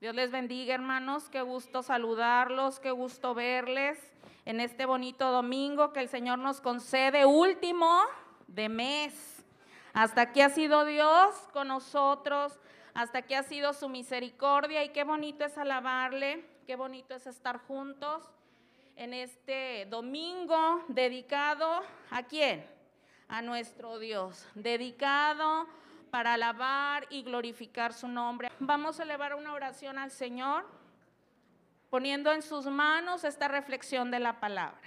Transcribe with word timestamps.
Dios 0.00 0.14
les 0.14 0.30
bendiga, 0.30 0.72
hermanos. 0.72 1.28
Qué 1.28 1.42
gusto 1.42 1.82
saludarlos, 1.82 2.80
qué 2.80 2.90
gusto 2.90 3.34
verles 3.34 3.98
en 4.46 4.58
este 4.58 4.86
bonito 4.86 5.30
domingo 5.30 5.92
que 5.92 6.00
el 6.00 6.08
Señor 6.08 6.38
nos 6.38 6.62
concede, 6.62 7.26
último 7.26 8.00
de 8.46 8.70
mes. 8.70 9.44
Hasta 9.92 10.22
aquí 10.22 10.40
ha 10.40 10.48
sido 10.48 10.86
Dios 10.86 11.34
con 11.52 11.68
nosotros, 11.68 12.58
hasta 12.94 13.18
aquí 13.18 13.34
ha 13.34 13.42
sido 13.42 13.74
su 13.74 13.90
misericordia 13.90 14.82
y 14.84 14.88
qué 14.88 15.04
bonito 15.04 15.44
es 15.44 15.58
alabarle, 15.58 16.46
qué 16.66 16.76
bonito 16.76 17.14
es 17.14 17.26
estar 17.26 17.58
juntos 17.58 18.26
en 18.96 19.12
este 19.12 19.84
domingo 19.90 20.82
dedicado 20.88 21.82
a 22.10 22.22
quién? 22.22 22.66
A 23.28 23.42
nuestro 23.42 23.98
Dios, 23.98 24.48
dedicado 24.54 25.66
para 26.10 26.34
alabar 26.34 27.06
y 27.10 27.22
glorificar 27.22 27.92
su 27.92 28.08
nombre. 28.08 28.50
Vamos 28.58 29.00
a 29.00 29.04
elevar 29.04 29.34
una 29.34 29.52
oración 29.52 29.98
al 29.98 30.10
Señor, 30.10 30.66
poniendo 31.88 32.32
en 32.32 32.42
sus 32.42 32.66
manos 32.66 33.24
esta 33.24 33.48
reflexión 33.48 34.10
de 34.10 34.20
la 34.20 34.40
palabra. 34.40 34.80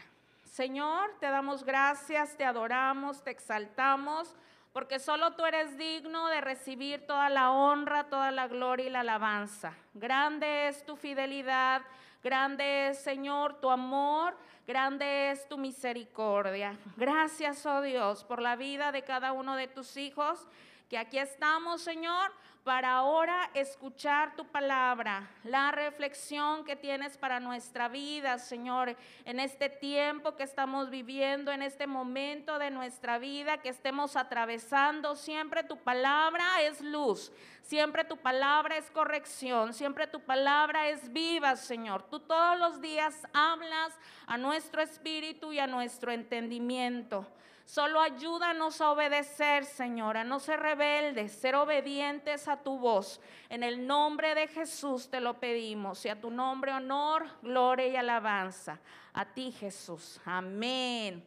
Señor, 0.44 1.16
te 1.20 1.28
damos 1.28 1.64
gracias, 1.64 2.38
te 2.38 2.46
adoramos, 2.46 3.24
te 3.24 3.32
exaltamos, 3.32 4.36
porque 4.72 5.00
solo 5.00 5.34
tú 5.34 5.46
eres 5.46 5.78
digno 5.78 6.28
de 6.28 6.42
recibir 6.42 7.06
toda 7.08 7.30
la 7.30 7.52
honra, 7.52 8.06
toda 8.06 8.32
la 8.32 8.48
gloria 8.48 8.86
y 8.86 8.90
la 8.90 9.02
alabanza. 9.02 9.74
Grande 9.94 10.68
es 10.68 10.86
tu 10.86 10.96
fidelidad, 10.96 11.82
grande 12.24 12.90
es, 12.90 13.00
Señor, 13.00 13.60
tu 13.62 13.70
amor, 13.70 14.36
grande 14.68 15.32
es 15.32 15.48
tu 15.48 15.58
misericordia. 15.58 16.78
Gracias, 16.98 17.66
oh 17.66 17.82
Dios, 17.82 18.24
por 18.24 18.42
la 18.42 18.56
vida 18.56 18.92
de 18.92 19.04
cada 19.04 19.32
uno 19.32 19.56
de 19.56 19.68
tus 19.68 19.98
hijos 19.98 20.48
que 20.94 21.00
aquí 21.00 21.18
estamos, 21.18 21.82
Señor, 21.82 22.32
para 22.64 22.94
ahora 22.94 23.50
escuchar 23.54 24.38
tu 24.38 24.46
palabra, 24.46 25.30
la 25.44 25.72
reflexión 25.72 26.64
que 26.64 26.78
tienes 26.78 27.18
para 27.18 27.42
nuestra 27.42 27.90
vida, 27.90 28.40
Señor, 28.40 28.96
en 29.26 29.40
este 29.42 29.68
tiempo 29.70 30.38
que 30.38 30.44
estamos 30.44 30.90
viviendo, 30.90 31.52
en 31.52 31.62
este 31.62 31.88
momento 31.88 32.60
de 32.60 32.72
nuestra 32.72 33.18
vida 33.18 33.58
que 33.58 33.68
estemos 33.68 34.16
atravesando. 34.16 35.16
Siempre 35.16 35.64
tu 35.64 35.78
palabra 35.78 36.62
es 36.62 36.80
luz, 36.80 37.34
siempre 37.64 38.06
tu 38.06 38.16
palabra 38.16 38.78
es 38.78 38.90
corrección, 38.92 39.74
siempre 39.74 40.08
tu 40.08 40.22
palabra 40.22 40.88
es 40.88 41.12
viva, 41.12 41.58
Señor. 41.58 42.04
Tú 42.04 42.22
todos 42.22 42.58
los 42.58 42.80
días 42.80 43.28
hablas 43.34 43.94
a 44.26 44.38
nuestro 44.38 44.82
espíritu 44.82 45.52
y 45.52 45.60
a 45.60 45.68
nuestro 45.68 46.14
entendimiento. 46.14 47.28
Solo 47.66 48.02
ayúdanos 48.02 48.82
a 48.82 48.92
obedecer, 48.92 49.66
Señor, 49.66 50.18
a 50.18 50.24
no 50.24 50.40
ser 50.40 50.60
rebeldes, 50.60 51.32
ser 51.32 51.56
obedientes 51.56 52.48
a 52.48 52.53
tu 52.58 52.78
voz. 52.78 53.20
En 53.50 53.64
el 53.64 53.88
nombre 53.88 54.36
de 54.36 54.48
Jesús 54.48 55.10
te 55.10 55.20
lo 55.20 55.40
pedimos 55.40 56.06
y 56.06 56.10
a 56.10 56.20
tu 56.20 56.30
nombre 56.30 56.72
honor, 56.74 57.26
gloria 57.42 57.88
y 57.88 57.96
alabanza. 57.96 58.80
A 59.14 59.26
ti, 59.26 59.52
Jesús. 59.52 60.20
Amén. 60.26 61.24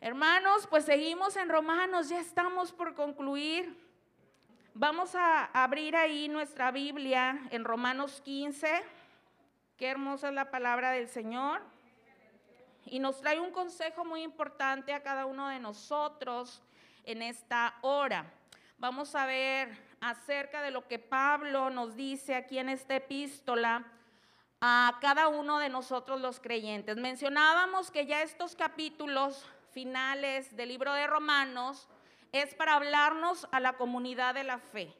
Hermanos, 0.00 0.66
pues 0.68 0.84
seguimos 0.84 1.36
en 1.36 1.48
Romanos, 1.48 2.08
ya 2.08 2.20
estamos 2.20 2.72
por 2.72 2.94
concluir. 2.94 3.76
Vamos 4.72 5.14
a 5.14 5.44
abrir 5.46 5.96
ahí 5.96 6.28
nuestra 6.28 6.70
Biblia 6.70 7.38
en 7.50 7.64
Romanos 7.64 8.22
15. 8.24 8.82
Qué 9.76 9.88
hermosa 9.88 10.28
es 10.28 10.34
la 10.34 10.50
palabra 10.50 10.92
del 10.92 11.08
Señor 11.08 11.60
y 12.86 12.98
nos 12.98 13.20
trae 13.20 13.38
un 13.40 13.50
consejo 13.50 14.04
muy 14.04 14.22
importante 14.22 14.92
a 14.92 15.02
cada 15.02 15.26
uno 15.26 15.48
de 15.48 15.58
nosotros 15.58 16.62
en 17.04 17.22
esta 17.22 17.74
hora. 17.82 18.24
Vamos 18.78 19.14
a 19.14 19.26
ver 19.26 19.89
acerca 20.00 20.62
de 20.62 20.70
lo 20.70 20.86
que 20.88 20.98
Pablo 20.98 21.70
nos 21.70 21.94
dice 21.94 22.34
aquí 22.34 22.58
en 22.58 22.68
esta 22.68 22.96
epístola 22.96 23.84
a 24.60 24.98
cada 25.00 25.28
uno 25.28 25.58
de 25.58 25.68
nosotros 25.68 26.20
los 26.20 26.40
creyentes. 26.40 26.96
Mencionábamos 26.96 27.90
que 27.90 28.06
ya 28.06 28.22
estos 28.22 28.56
capítulos 28.56 29.46
finales 29.72 30.54
del 30.56 30.68
libro 30.68 30.92
de 30.92 31.06
Romanos 31.06 31.88
es 32.32 32.54
para 32.54 32.74
hablarnos 32.74 33.48
a 33.52 33.60
la 33.60 33.74
comunidad 33.74 34.34
de 34.34 34.44
la 34.44 34.58
fe, 34.58 34.94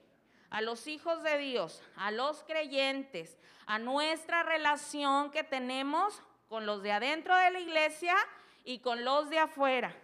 a 0.50 0.61
los 0.61 0.87
hijos 0.87 1.22
de 1.22 1.38
Dios, 1.38 1.82
a 1.97 2.11
los 2.11 2.43
creyentes, 2.44 3.38
a 3.67 3.78
nuestra 3.78 4.43
relación 4.43 5.31
que 5.31 5.44
tenemos 5.44 6.22
con 6.49 6.67
los 6.67 6.82
de 6.82 6.93
adentro 6.93 7.37
de 7.37 7.50
la 7.50 7.61
iglesia 7.61 8.17
y 8.65 8.81
con 8.81 9.05
los 9.05 9.31
de 9.31 9.38
afuera. 9.38 9.94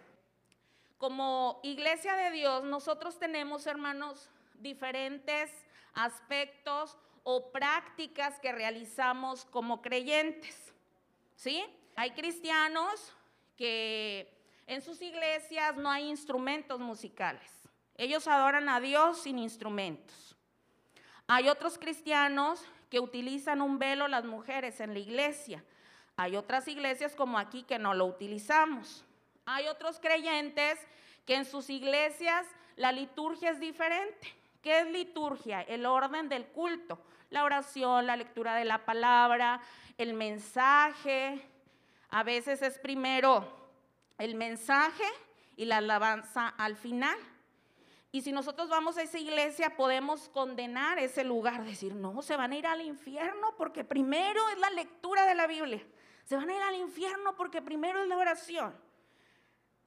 Como 0.97 1.59
iglesia 1.63 2.15
de 2.15 2.31
Dios, 2.31 2.63
nosotros 2.63 3.19
tenemos, 3.19 3.67
hermanos, 3.67 4.29
diferentes 4.61 5.51
aspectos 5.93 6.97
o 7.23 7.51
prácticas 7.51 8.39
que 8.39 8.51
realizamos 8.51 9.45
como 9.45 9.81
creyentes. 9.81 10.73
¿Sí? 11.35 11.63
Hay 11.95 12.11
cristianos 12.11 13.13
que 13.55 14.33
en 14.65 14.81
sus 14.81 15.01
iglesias 15.01 15.75
no 15.75 15.89
hay 15.89 16.09
instrumentos 16.09 16.79
musicales. 16.79 17.51
Ellos 17.95 18.27
adoran 18.27 18.69
a 18.69 18.79
Dios 18.79 19.21
sin 19.23 19.39
instrumentos. 19.39 20.35
Hay 21.27 21.49
otros 21.49 21.77
cristianos 21.77 22.63
que 22.89 22.99
utilizan 22.99 23.61
un 23.61 23.79
velo 23.79 24.07
las 24.07 24.25
mujeres 24.25 24.79
en 24.79 24.93
la 24.93 24.99
iglesia 24.99 25.63
hay 26.17 26.35
otras 26.35 26.67
iglesias 26.67 27.15
como 27.15 27.37
aquí 27.37 27.61
que 27.61 27.77
no 27.77 27.93
lo 27.93 28.05
utilizamos. 28.07 29.05
Hay 29.45 29.67
otros 29.67 29.99
creyentes 29.99 30.79
que 31.27 31.35
en 31.35 31.45
sus 31.45 31.69
iglesias 31.69 32.47
la 32.75 32.91
liturgia 32.91 33.51
es 33.51 33.59
diferente. 33.59 34.33
¿Qué 34.67 34.81
es 34.81 34.91
liturgia? 34.91 35.61
El 35.61 35.85
orden 35.85 36.27
del 36.27 36.47
culto, 36.47 36.99
la 37.29 37.45
oración, 37.45 38.05
la 38.05 38.17
lectura 38.17 38.53
de 38.55 38.65
la 38.65 38.83
palabra, 38.83 39.61
el 39.97 40.13
mensaje. 40.13 41.41
A 42.09 42.23
veces 42.23 42.61
es 42.61 42.77
primero 42.77 43.47
el 44.17 44.35
mensaje 44.35 45.05
y 45.55 45.63
la 45.63 45.77
alabanza 45.77 46.49
al 46.49 46.75
final. 46.75 47.17
Y 48.11 48.23
si 48.23 48.33
nosotros 48.33 48.67
vamos 48.67 48.97
a 48.97 49.03
esa 49.03 49.17
iglesia, 49.17 49.77
podemos 49.77 50.27
condenar 50.27 50.99
ese 50.99 51.23
lugar, 51.23 51.63
decir, 51.63 51.95
no, 51.95 52.21
se 52.21 52.35
van 52.35 52.51
a 52.51 52.57
ir 52.57 52.67
al 52.67 52.81
infierno 52.81 53.55
porque 53.57 53.85
primero 53.85 54.49
es 54.49 54.59
la 54.59 54.71
lectura 54.71 55.25
de 55.25 55.35
la 55.35 55.47
Biblia. 55.47 55.81
Se 56.25 56.35
van 56.35 56.49
a 56.49 56.53
ir 56.53 56.61
al 56.61 56.75
infierno 56.75 57.37
porque 57.37 57.61
primero 57.61 58.01
es 58.01 58.09
la 58.09 58.17
oración. 58.17 58.75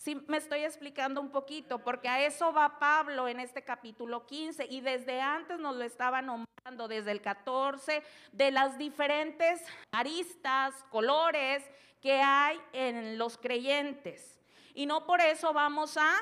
Sí, 0.00 0.15
me 0.28 0.38
estoy 0.38 0.65
explicando 0.65 1.21
un 1.21 1.28
poquito, 1.28 1.81
porque 1.81 2.09
a 2.09 2.25
eso 2.25 2.55
va 2.55 2.78
Pablo 2.78 3.28
en 3.28 3.38
este 3.38 3.62
capítulo 3.62 4.25
15 4.25 4.65
y 4.65 4.81
desde 4.81 5.21
antes 5.21 5.59
nos 5.59 5.77
lo 5.77 5.84
estaba 5.84 6.22
nombrando, 6.22 6.88
desde 6.88 7.11
el 7.11 7.21
14, 7.21 8.03
de 8.33 8.50
las 8.50 8.78
diferentes 8.78 9.62
aristas, 9.93 10.72
colores 10.89 11.62
que 12.00 12.15
hay 12.15 12.59
en 12.72 13.19
los 13.19 13.37
creyentes. 13.37 14.41
Y 14.72 14.87
no 14.87 15.05
por 15.05 15.21
eso 15.21 15.53
vamos 15.53 15.99
a 15.99 16.15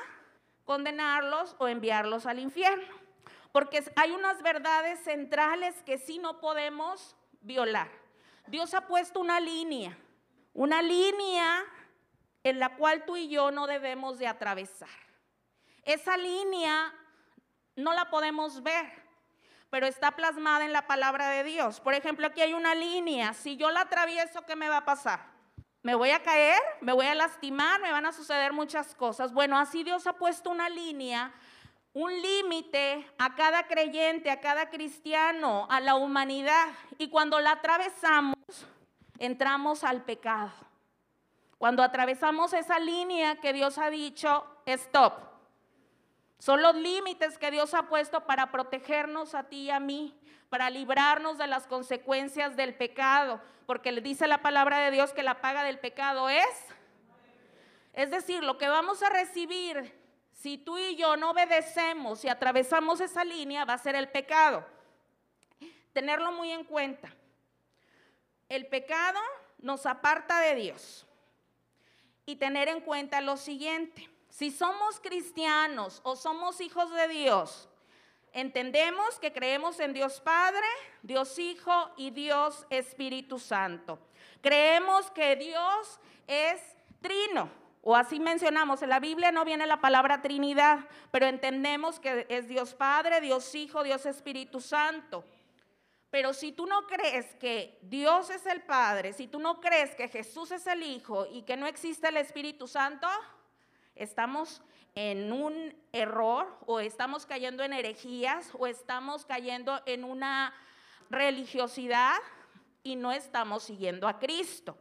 condenarlos 0.65 1.55
o 1.57 1.69
enviarlos 1.69 2.25
al 2.25 2.39
infierno, 2.39 2.93
porque 3.53 3.81
hay 3.95 4.11
unas 4.11 4.41
verdades 4.41 4.99
centrales 5.05 5.81
que 5.83 5.97
sí 5.97 6.17
no 6.17 6.41
podemos 6.41 7.15
violar. 7.39 7.89
Dios 8.45 8.73
ha 8.73 8.87
puesto 8.87 9.21
una 9.21 9.39
línea 9.39 9.97
una 10.53 10.81
línea 10.81 11.63
en 12.43 12.59
la 12.59 12.75
cual 12.75 13.05
tú 13.05 13.17
y 13.17 13.27
yo 13.27 13.51
no 13.51 13.67
debemos 13.67 14.17
de 14.17 14.27
atravesar. 14.27 14.89
Esa 15.83 16.17
línea 16.17 16.93
no 17.75 17.93
la 17.93 18.09
podemos 18.09 18.61
ver, 18.63 18.91
pero 19.69 19.87
está 19.87 20.11
plasmada 20.11 20.65
en 20.65 20.73
la 20.73 20.87
palabra 20.87 21.29
de 21.29 21.43
Dios. 21.43 21.79
Por 21.79 21.93
ejemplo, 21.93 22.27
aquí 22.27 22.41
hay 22.41 22.53
una 22.53 22.75
línea. 22.75 23.33
Si 23.33 23.57
yo 23.57 23.71
la 23.71 23.81
atravieso, 23.81 24.45
¿qué 24.45 24.55
me 24.55 24.69
va 24.69 24.77
a 24.77 24.85
pasar? 24.85 25.19
¿Me 25.81 25.95
voy 25.95 26.11
a 26.11 26.21
caer? 26.21 26.59
¿Me 26.81 26.91
voy 26.91 27.05
a 27.05 27.15
lastimar? 27.15 27.79
¿Me 27.81 27.91
van 27.91 28.05
a 28.05 28.11
suceder 28.11 28.51
muchas 28.51 28.93
cosas? 28.95 29.31
Bueno, 29.31 29.57
así 29.57 29.83
Dios 29.83 30.07
ha 30.07 30.13
puesto 30.13 30.49
una 30.49 30.69
línea, 30.69 31.31
un 31.93 32.11
límite 32.21 33.09
a 33.17 33.33
cada 33.35 33.65
creyente, 33.67 34.29
a 34.29 34.41
cada 34.41 34.69
cristiano, 34.69 35.67
a 35.69 35.79
la 35.79 35.95
humanidad. 35.95 36.67
Y 36.97 37.09
cuando 37.09 37.39
la 37.39 37.51
atravesamos, 37.51 38.35
entramos 39.17 39.85
al 39.85 40.03
pecado. 40.03 40.51
Cuando 41.59 41.83
atravesamos 41.83 42.53
esa 42.53 42.79
línea 42.79 43.35
que 43.35 43.53
Dios 43.53 43.77
ha 43.77 43.91
dicho, 43.91 44.43
stop. 44.65 45.13
Son 46.39 46.63
los 46.63 46.73
límites 46.73 47.37
que 47.37 47.51
Dios 47.51 47.75
ha 47.75 47.83
puesto 47.83 48.25
para 48.25 48.49
protegernos 48.49 49.35
a 49.35 49.43
ti 49.43 49.65
y 49.65 49.69
a 49.69 49.79
mí, 49.79 50.17
para 50.49 50.71
librarnos 50.71 51.37
de 51.37 51.45
las 51.45 51.67
consecuencias 51.67 52.55
del 52.55 52.73
pecado, 52.73 53.39
porque 53.67 53.91
le 53.91 54.01
dice 54.01 54.25
la 54.25 54.41
palabra 54.41 54.79
de 54.79 54.89
Dios 54.89 55.13
que 55.13 55.21
la 55.21 55.39
paga 55.41 55.63
del 55.63 55.77
pecado 55.77 56.29
es. 56.29 56.65
Es 57.93 58.09
decir, 58.09 58.43
lo 58.43 58.57
que 58.57 58.67
vamos 58.67 59.03
a 59.03 59.09
recibir 59.09 59.95
si 60.31 60.57
tú 60.57 60.79
y 60.79 60.95
yo 60.95 61.15
no 61.15 61.29
obedecemos 61.29 62.25
y 62.25 62.29
atravesamos 62.29 63.01
esa 63.01 63.23
línea 63.23 63.65
va 63.65 63.73
a 63.73 63.77
ser 63.77 63.93
el 63.93 64.09
pecado. 64.09 64.65
Tenerlo 65.93 66.31
muy 66.31 66.51
en 66.51 66.63
cuenta 66.63 67.13
el 68.49 68.65
pecado 68.65 69.19
nos 69.59 69.85
aparta 69.85 70.41
de 70.41 70.55
Dios. 70.55 71.05
Y 72.29 72.35
tener 72.35 72.67
en 72.67 72.81
cuenta 72.81 73.21
lo 73.21 73.37
siguiente, 73.37 74.07
si 74.29 74.51
somos 74.51 74.99
cristianos 74.99 75.99
o 76.03 76.15
somos 76.15 76.61
hijos 76.61 76.93
de 76.93 77.07
Dios, 77.07 77.67
entendemos 78.33 79.17
que 79.17 79.33
creemos 79.33 79.79
en 79.79 79.93
Dios 79.93 80.21
Padre, 80.21 80.67
Dios 81.01 81.39
Hijo 81.39 81.89
y 81.97 82.11
Dios 82.11 82.67
Espíritu 82.69 83.39
Santo. 83.39 83.97
Creemos 84.41 85.09
que 85.09 85.37
Dios 85.37 85.99
es 86.27 86.61
trino, 87.01 87.49
o 87.81 87.95
así 87.95 88.19
mencionamos, 88.19 88.83
en 88.83 88.89
la 88.89 88.99
Biblia 88.99 89.31
no 89.31 89.43
viene 89.43 89.65
la 89.65 89.81
palabra 89.81 90.21
Trinidad, 90.21 90.81
pero 91.09 91.25
entendemos 91.25 91.99
que 91.99 92.27
es 92.29 92.47
Dios 92.47 92.75
Padre, 92.75 93.21
Dios 93.21 93.55
Hijo, 93.55 93.81
Dios 93.81 94.05
Espíritu 94.05 94.61
Santo. 94.61 95.25
Pero 96.09 96.33
si 96.33 96.51
tú 96.51 96.65
no 96.65 96.87
crees 96.87 97.35
que 97.35 97.77
Dios 97.83 98.29
es 98.29 98.45
el 98.45 98.61
Padre, 98.63 99.13
si 99.13 99.27
tú 99.27 99.39
no 99.39 99.61
crees 99.61 99.93
que 99.93 100.07
Jesús 100.07 100.51
es 100.51 100.65
el 100.65 100.81
Hijo 100.81 101.27
y 101.27 101.43
que 101.43 101.55
no 101.55 101.67
existe 101.67 102.07
el 102.07 102.17
Espíritu 102.17 102.67
Santo, 102.67 103.07
estamos 103.95 104.61
en 104.95 105.31
un 105.31 105.75
error 105.91 106.57
o 106.65 106.79
estamos 106.79 107.25
cayendo 107.25 107.63
en 107.63 107.73
herejías 107.73 108.49
o 108.57 108.65
estamos 108.65 109.25
cayendo 109.25 109.81
en 109.85 110.03
una 110.03 110.53
religiosidad 111.11 112.17
y 112.81 112.95
no 112.95 113.11
estamos 113.11 113.63
siguiendo 113.63 114.07
a 114.07 114.17
Cristo. 114.19 114.77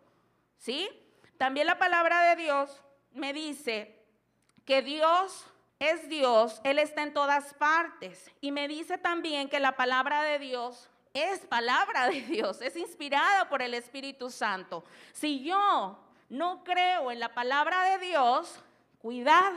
¿Sí? 0.56 0.88
También 1.36 1.66
la 1.66 1.78
palabra 1.78 2.22
de 2.30 2.42
Dios 2.42 2.82
me 3.12 3.32
dice 3.32 4.02
que 4.64 4.82
Dios 4.82 5.46
es 5.78 6.08
Dios, 6.08 6.60
Él 6.64 6.78
está 6.78 7.02
en 7.02 7.12
todas 7.12 7.54
partes. 7.54 8.30
Y 8.40 8.50
me 8.50 8.66
dice 8.66 8.98
también 8.98 9.48
que 9.48 9.60
la 9.60 9.76
palabra 9.76 10.22
de 10.22 10.38
Dios 10.38 10.90
es 11.14 11.40
palabra 11.46 12.08
de 12.08 12.20
Dios, 12.22 12.60
es 12.60 12.76
inspirada 12.76 13.48
por 13.48 13.62
el 13.62 13.74
Espíritu 13.74 14.30
Santo. 14.30 14.84
Si 15.12 15.42
yo 15.42 15.98
no 16.28 16.62
creo 16.64 17.10
en 17.10 17.20
la 17.20 17.34
palabra 17.34 17.84
de 17.84 18.06
Dios, 18.06 18.60
cuidado, 18.98 19.56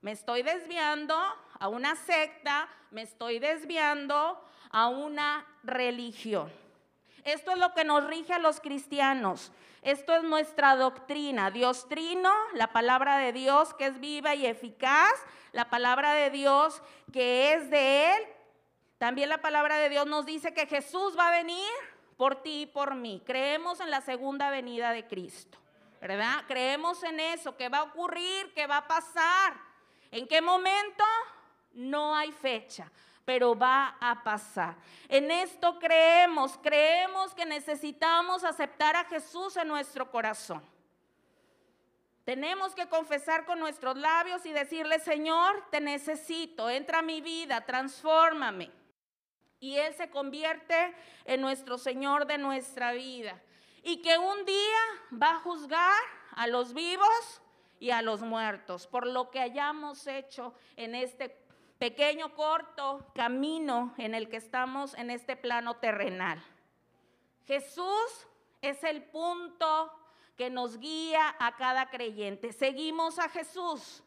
me 0.00 0.12
estoy 0.12 0.42
desviando 0.42 1.16
a 1.58 1.68
una 1.68 1.96
secta, 1.96 2.68
me 2.90 3.02
estoy 3.02 3.38
desviando 3.38 4.44
a 4.70 4.88
una 4.88 5.46
religión. 5.62 6.52
Esto 7.24 7.52
es 7.52 7.58
lo 7.58 7.72
que 7.72 7.84
nos 7.84 8.04
rige 8.06 8.32
a 8.32 8.38
los 8.38 8.60
cristianos. 8.60 9.52
Esto 9.82 10.14
es 10.14 10.22
nuestra 10.22 10.76
doctrina. 10.76 11.50
Dios 11.50 11.88
trino, 11.88 12.32
la 12.54 12.72
palabra 12.72 13.18
de 13.18 13.32
Dios 13.32 13.74
que 13.74 13.86
es 13.86 14.00
viva 14.00 14.34
y 14.34 14.46
eficaz, 14.46 15.12
la 15.52 15.70
palabra 15.70 16.14
de 16.14 16.30
Dios 16.30 16.82
que 17.12 17.54
es 17.54 17.70
de 17.70 18.14
Él. 18.14 18.22
También 19.02 19.30
la 19.30 19.38
palabra 19.38 19.78
de 19.78 19.88
Dios 19.88 20.06
nos 20.06 20.26
dice 20.26 20.54
que 20.54 20.64
Jesús 20.64 21.18
va 21.18 21.26
a 21.26 21.32
venir 21.32 21.68
por 22.16 22.40
ti 22.40 22.62
y 22.62 22.66
por 22.66 22.94
mí. 22.94 23.20
Creemos 23.26 23.80
en 23.80 23.90
la 23.90 24.00
segunda 24.00 24.48
venida 24.48 24.92
de 24.92 25.08
Cristo, 25.08 25.58
¿verdad? 26.00 26.44
Creemos 26.46 27.02
en 27.02 27.18
eso, 27.18 27.56
que 27.56 27.68
va 27.68 27.78
a 27.78 27.82
ocurrir, 27.82 28.54
que 28.54 28.64
va 28.68 28.76
a 28.76 28.86
pasar. 28.86 29.54
¿En 30.12 30.28
qué 30.28 30.40
momento? 30.40 31.02
No 31.72 32.14
hay 32.14 32.30
fecha 32.30 32.92
pero 33.24 33.58
va 33.58 33.96
a 34.00 34.22
pasar. 34.22 34.76
En 35.08 35.32
esto 35.32 35.80
creemos, 35.80 36.56
creemos 36.62 37.34
que 37.34 37.44
necesitamos 37.44 38.44
aceptar 38.44 38.94
a 38.94 39.04
Jesús 39.06 39.56
en 39.56 39.66
nuestro 39.66 40.12
corazón. 40.12 40.62
Tenemos 42.24 42.72
que 42.72 42.88
confesar 42.88 43.46
con 43.46 43.58
nuestros 43.58 43.96
labios 43.96 44.46
y 44.46 44.52
decirle, 44.52 45.00
Señor, 45.00 45.64
te 45.72 45.80
necesito, 45.80 46.70
entra 46.70 47.00
a 47.00 47.02
mi 47.02 47.20
vida, 47.20 47.62
transfórmame. 47.62 48.81
Y 49.62 49.76
Él 49.76 49.94
se 49.94 50.10
convierte 50.10 50.92
en 51.24 51.40
nuestro 51.40 51.78
Señor 51.78 52.26
de 52.26 52.36
nuestra 52.36 52.92
vida. 52.92 53.40
Y 53.84 54.02
que 54.02 54.18
un 54.18 54.44
día 54.44 54.80
va 55.12 55.36
a 55.36 55.38
juzgar 55.38 56.02
a 56.32 56.48
los 56.48 56.74
vivos 56.74 57.40
y 57.78 57.90
a 57.90 58.02
los 58.02 58.22
muertos 58.22 58.88
por 58.88 59.06
lo 59.06 59.30
que 59.30 59.38
hayamos 59.38 60.08
hecho 60.08 60.52
en 60.74 60.96
este 60.96 61.38
pequeño, 61.78 62.34
corto 62.34 63.06
camino 63.14 63.94
en 63.98 64.16
el 64.16 64.28
que 64.28 64.38
estamos 64.38 64.94
en 64.94 65.10
este 65.10 65.36
plano 65.36 65.76
terrenal. 65.76 66.42
Jesús 67.46 68.26
es 68.62 68.82
el 68.82 69.04
punto 69.04 69.92
que 70.36 70.50
nos 70.50 70.78
guía 70.78 71.36
a 71.38 71.54
cada 71.54 71.88
creyente. 71.88 72.52
Seguimos 72.52 73.20
a 73.20 73.28
Jesús. 73.28 74.02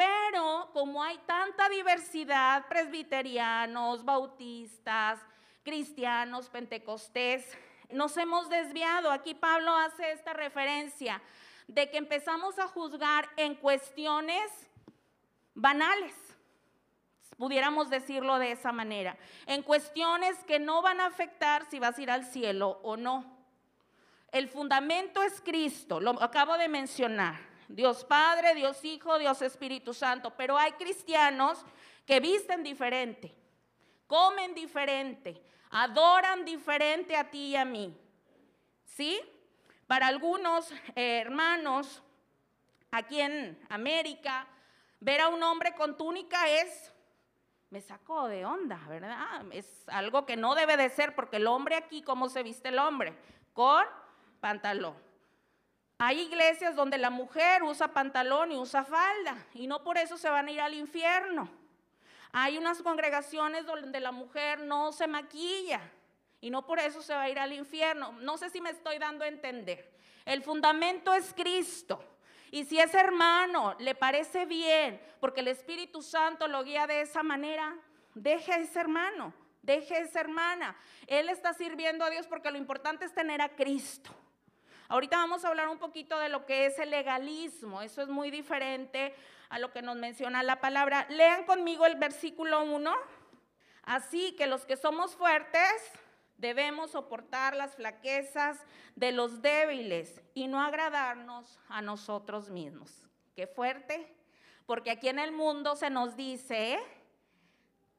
Pero 0.00 0.70
como 0.72 1.02
hay 1.02 1.18
tanta 1.26 1.68
diversidad, 1.68 2.66
presbiterianos, 2.68 4.02
bautistas, 4.02 5.20
cristianos, 5.62 6.48
pentecostés, 6.48 7.46
nos 7.90 8.16
hemos 8.16 8.48
desviado. 8.48 9.10
Aquí 9.10 9.34
Pablo 9.34 9.76
hace 9.76 10.12
esta 10.12 10.32
referencia 10.32 11.20
de 11.68 11.90
que 11.90 11.98
empezamos 11.98 12.58
a 12.58 12.66
juzgar 12.66 13.28
en 13.36 13.54
cuestiones 13.56 14.50
banales 15.54 16.14
pudiéramos 17.36 17.88
decirlo 17.88 18.38
de 18.38 18.52
esa 18.52 18.70
manera, 18.70 19.16
en 19.46 19.62
cuestiones 19.62 20.36
que 20.44 20.58
no 20.58 20.82
van 20.82 21.00
a 21.00 21.06
afectar 21.06 21.64
si 21.70 21.78
vas 21.78 21.96
a 21.96 22.02
ir 22.02 22.10
al 22.10 22.26
cielo 22.26 22.80
o 22.82 22.98
no. 22.98 23.24
El 24.30 24.48
fundamento 24.48 25.22
es 25.22 25.40
Cristo, 25.40 26.00
lo 26.00 26.22
acabo 26.22 26.58
de 26.58 26.68
mencionar. 26.68 27.49
Dios 27.74 28.04
Padre, 28.04 28.54
Dios 28.54 28.84
Hijo, 28.84 29.18
Dios 29.18 29.40
Espíritu 29.42 29.94
Santo, 29.94 30.34
pero 30.36 30.58
hay 30.58 30.72
cristianos 30.72 31.64
que 32.04 32.18
visten 32.18 32.62
diferente, 32.62 33.34
comen 34.06 34.54
diferente, 34.54 35.40
adoran 35.70 36.44
diferente 36.44 37.16
a 37.16 37.30
ti 37.30 37.50
y 37.50 37.56
a 37.56 37.64
mí. 37.64 37.96
¿Sí? 38.84 39.20
Para 39.86 40.08
algunos 40.08 40.70
eh, 40.96 41.20
hermanos 41.20 42.02
aquí 42.90 43.20
en 43.20 43.58
América, 43.68 44.46
ver 44.98 45.20
a 45.20 45.28
un 45.28 45.42
hombre 45.42 45.74
con 45.74 45.96
túnica 45.96 46.48
es 46.48 46.92
me 47.70 47.80
sacó 47.80 48.26
de 48.26 48.44
onda, 48.44 48.80
¿verdad? 48.88 49.44
Es 49.52 49.88
algo 49.88 50.26
que 50.26 50.36
no 50.36 50.56
debe 50.56 50.76
de 50.76 50.88
ser 50.88 51.14
porque 51.14 51.36
el 51.36 51.46
hombre 51.46 51.76
aquí, 51.76 52.02
¿cómo 52.02 52.28
se 52.28 52.42
viste 52.42 52.70
el 52.70 52.80
hombre? 52.80 53.16
Con 53.52 53.84
pantalón. 54.40 55.09
Hay 56.02 56.20
iglesias 56.20 56.74
donde 56.74 56.96
la 56.96 57.10
mujer 57.10 57.62
usa 57.62 57.88
pantalón 57.88 58.52
y 58.52 58.56
usa 58.56 58.84
falda 58.84 59.36
y 59.52 59.66
no 59.66 59.84
por 59.84 59.98
eso 59.98 60.16
se 60.16 60.30
van 60.30 60.48
a 60.48 60.50
ir 60.50 60.58
al 60.58 60.72
infierno. 60.72 61.46
Hay 62.32 62.56
unas 62.56 62.80
congregaciones 62.80 63.66
donde 63.66 64.00
la 64.00 64.10
mujer 64.10 64.60
no 64.60 64.92
se 64.92 65.06
maquilla 65.06 65.82
y 66.40 66.48
no 66.48 66.64
por 66.64 66.78
eso 66.78 67.02
se 67.02 67.12
va 67.12 67.24
a 67.24 67.28
ir 67.28 67.38
al 67.38 67.52
infierno. 67.52 68.12
No 68.12 68.38
sé 68.38 68.48
si 68.48 68.62
me 68.62 68.70
estoy 68.70 68.96
dando 68.96 69.24
a 69.26 69.28
entender. 69.28 69.92
El 70.24 70.42
fundamento 70.42 71.12
es 71.12 71.34
Cristo. 71.34 72.02
Y 72.50 72.64
si 72.64 72.80
ese 72.80 72.98
hermano 72.98 73.76
le 73.78 73.94
parece 73.94 74.46
bien, 74.46 74.98
porque 75.20 75.40
el 75.40 75.48
Espíritu 75.48 76.00
Santo 76.00 76.48
lo 76.48 76.64
guía 76.64 76.86
de 76.86 77.02
esa 77.02 77.22
manera, 77.22 77.76
deje 78.14 78.54
a 78.54 78.58
ese 78.58 78.80
hermano, 78.80 79.34
deje 79.60 79.96
a 79.96 79.98
esa 79.98 80.20
hermana. 80.20 80.74
Él 81.06 81.28
está 81.28 81.52
sirviendo 81.52 82.06
a 82.06 82.10
Dios 82.10 82.26
porque 82.26 82.50
lo 82.50 82.56
importante 82.56 83.04
es 83.04 83.12
tener 83.12 83.42
a 83.42 83.50
Cristo. 83.50 84.10
Ahorita 84.90 85.16
vamos 85.16 85.44
a 85.44 85.48
hablar 85.48 85.68
un 85.68 85.78
poquito 85.78 86.18
de 86.18 86.28
lo 86.28 86.44
que 86.44 86.66
es 86.66 86.78
el 86.78 86.90
legalismo. 86.90 87.80
Eso 87.80 88.02
es 88.02 88.08
muy 88.08 88.30
diferente 88.30 89.14
a 89.48 89.58
lo 89.58 89.72
que 89.72 89.80
nos 89.80 89.96
menciona 89.96 90.42
la 90.42 90.60
palabra. 90.60 91.06
Lean 91.08 91.44
conmigo 91.44 91.86
el 91.86 91.94
versículo 91.94 92.62
1. 92.62 92.92
Así 93.84 94.32
que 94.36 94.46
los 94.46 94.66
que 94.66 94.76
somos 94.76 95.16
fuertes, 95.16 95.92
Debemos 96.40 96.92
soportar 96.92 97.54
las 97.54 97.74
flaquezas 97.74 98.64
de 98.96 99.12
los 99.12 99.42
débiles 99.42 100.22
y 100.32 100.46
no 100.46 100.62
agradarnos 100.62 101.60
a 101.68 101.82
nosotros 101.82 102.48
mismos. 102.48 102.90
Qué 103.36 103.46
fuerte, 103.46 104.10
porque 104.64 104.90
aquí 104.90 105.10
en 105.10 105.18
el 105.18 105.32
mundo 105.32 105.76
se 105.76 105.90
nos 105.90 106.16
dice, 106.16 106.78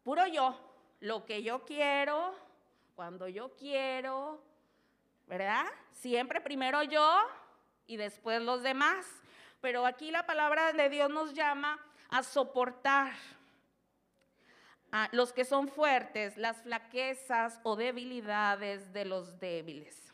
puro 0.03 0.25
yo, 0.25 0.59
lo 1.01 1.23
que 1.23 1.43
yo 1.43 1.65
quiero, 1.65 2.33
cuando 2.95 3.27
yo 3.27 3.55
quiero, 3.55 4.41
¿verdad? 5.31 5.65
Siempre 5.91 6.41
primero 6.41 6.83
yo 6.83 7.09
y 7.87 7.95
después 7.95 8.41
los 8.41 8.63
demás. 8.63 9.05
Pero 9.61 9.85
aquí 9.85 10.11
la 10.11 10.25
palabra 10.25 10.73
de 10.73 10.89
Dios 10.89 11.09
nos 11.09 11.33
llama 11.33 11.79
a 12.09 12.21
soportar 12.21 13.13
los 15.13 15.31
que 15.31 15.45
son 15.45 15.69
fuertes, 15.69 16.35
las 16.35 16.61
flaquezas 16.63 17.61
o 17.63 17.77
debilidades 17.77 18.91
de 18.91 19.05
los 19.05 19.39
débiles. 19.39 20.13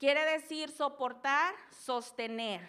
Quiere 0.00 0.24
decir 0.24 0.68
soportar, 0.72 1.54
sostener. 1.70 2.68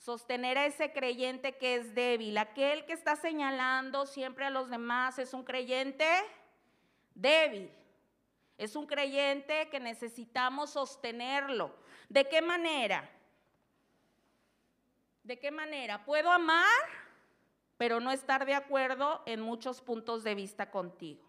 Sostener 0.00 0.58
a 0.58 0.66
ese 0.66 0.92
creyente 0.92 1.56
que 1.56 1.76
es 1.76 1.94
débil. 1.94 2.36
Aquel 2.36 2.84
que 2.84 2.94
está 2.94 3.14
señalando 3.14 4.06
siempre 4.06 4.44
a 4.44 4.50
los 4.50 4.68
demás 4.70 5.20
es 5.20 5.32
un 5.32 5.44
creyente 5.44 6.04
débil. 7.14 7.70
Es 8.56 8.76
un 8.76 8.86
creyente 8.86 9.68
que 9.68 9.80
necesitamos 9.80 10.70
sostenerlo. 10.70 11.74
¿De 12.08 12.28
qué 12.28 12.40
manera? 12.40 13.10
¿De 15.22 15.38
qué 15.38 15.50
manera? 15.50 16.04
¿Puedo 16.04 16.30
amar? 16.30 17.04
pero 17.76 18.00
no 18.00 18.12
estar 18.12 18.46
de 18.46 18.54
acuerdo 18.54 19.22
en 19.26 19.40
muchos 19.40 19.80
puntos 19.80 20.24
de 20.24 20.34
vista 20.34 20.70
contigo. 20.70 21.22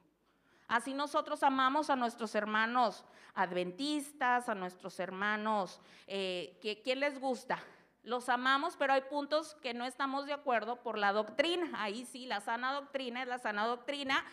Así 0.67 0.93
nosotros 0.93 1.43
amamos 1.43 1.89
a 1.89 1.95
nuestros 1.95 2.33
hermanos 2.35 3.03
adventistas, 3.33 4.47
a 4.47 4.55
nuestros 4.55 4.99
hermanos, 4.99 5.79
eh, 6.07 6.57
¿quién 6.83 6.99
les 6.99 7.19
gusta? 7.19 7.61
los 8.03 8.29
amamos, 8.29 8.75
pero 8.77 8.93
hay 8.93 9.01
puntos 9.01 9.55
que 9.63 9.73
no 9.73 9.83
estamos 9.83 10.27
de 10.27 10.33
acuerdo 10.33 10.75
por 10.83 10.95
la 10.95 11.11
doctrina. 11.11 11.71
Ahí 11.73 12.05
sí, 12.05 12.27
la 12.27 12.39
sana 12.39 12.71
doctrina 12.71 13.23
es 13.23 13.27
la 13.27 13.39
sana 13.39 13.65
doctrina. 13.65 14.23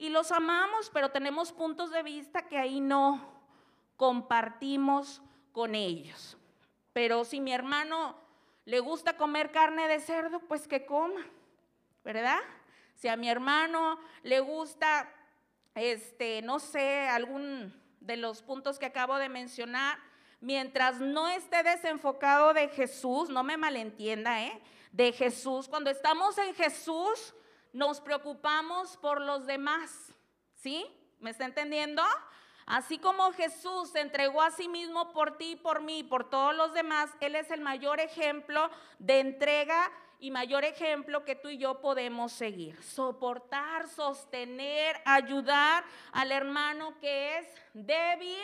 Y 0.00 0.08
los 0.08 0.32
amamos, 0.32 0.88
pero 0.94 1.10
tenemos 1.10 1.52
puntos 1.52 1.90
de 1.90 2.02
vista 2.02 2.48
que 2.48 2.56
ahí 2.56 2.80
no 2.80 3.20
compartimos 3.98 5.20
con 5.52 5.74
ellos. 5.74 6.38
Pero 6.94 7.22
si 7.26 7.38
mi 7.38 7.52
hermano 7.52 8.16
le 8.64 8.80
gusta 8.80 9.18
comer 9.18 9.52
carne 9.52 9.88
de 9.88 10.00
cerdo, 10.00 10.40
pues 10.40 10.66
que 10.66 10.86
coma, 10.86 11.20
¿verdad? 12.02 12.38
Si 12.94 13.08
a 13.08 13.16
mi 13.18 13.28
hermano 13.28 14.00
le 14.22 14.40
gusta, 14.40 15.06
este, 15.74 16.40
no 16.40 16.60
sé, 16.60 17.06
algún 17.06 17.78
de 18.00 18.16
los 18.16 18.40
puntos 18.40 18.78
que 18.78 18.86
acabo 18.86 19.18
de 19.18 19.28
mencionar, 19.28 19.98
mientras 20.40 20.98
no 20.98 21.28
esté 21.28 21.62
desenfocado 21.62 22.54
de 22.54 22.68
Jesús, 22.68 23.28
no 23.28 23.42
me 23.44 23.58
malentienda, 23.58 24.42
¿eh? 24.44 24.62
De 24.92 25.12
Jesús. 25.12 25.68
Cuando 25.68 25.90
estamos 25.90 26.38
en 26.38 26.54
Jesús, 26.54 27.34
nos 27.72 28.00
preocupamos 28.00 28.96
por 28.96 29.20
los 29.20 29.46
demás. 29.46 30.12
¿Sí? 30.54 30.86
¿Me 31.18 31.30
está 31.30 31.44
entendiendo? 31.44 32.02
Así 32.66 32.98
como 32.98 33.32
Jesús 33.32 33.90
se 33.90 34.00
entregó 34.00 34.42
a 34.42 34.50
sí 34.50 34.68
mismo 34.68 35.12
por 35.12 35.36
ti, 35.38 35.56
por 35.56 35.82
mí, 35.82 36.04
por 36.04 36.30
todos 36.30 36.54
los 36.54 36.72
demás, 36.72 37.10
Él 37.20 37.34
es 37.34 37.50
el 37.50 37.60
mayor 37.60 37.98
ejemplo 37.98 38.70
de 38.98 39.20
entrega 39.20 39.90
y 40.20 40.30
mayor 40.30 40.64
ejemplo 40.64 41.24
que 41.24 41.34
tú 41.34 41.48
y 41.48 41.58
yo 41.58 41.80
podemos 41.80 42.30
seguir. 42.30 42.80
Soportar, 42.82 43.88
sostener, 43.88 45.00
ayudar 45.04 45.84
al 46.12 46.30
hermano 46.30 46.94
que 47.00 47.38
es 47.38 47.46
débil 47.72 48.38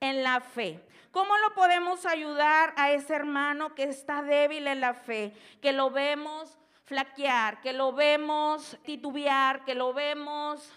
en 0.00 0.22
la 0.22 0.40
fe. 0.40 0.84
¿Cómo 1.10 1.36
lo 1.38 1.54
podemos 1.54 2.04
ayudar 2.04 2.74
a 2.76 2.92
ese 2.92 3.14
hermano 3.14 3.74
que 3.74 3.84
está 3.84 4.22
débil 4.22 4.66
en 4.66 4.80
la 4.80 4.92
fe? 4.92 5.32
Que 5.62 5.72
lo 5.72 5.90
vemos 5.90 6.58
flaquear, 6.88 7.60
que 7.60 7.74
lo 7.74 7.92
vemos 7.92 8.78
titubear, 8.82 9.64
que 9.66 9.74
lo 9.74 9.92
vemos 9.92 10.72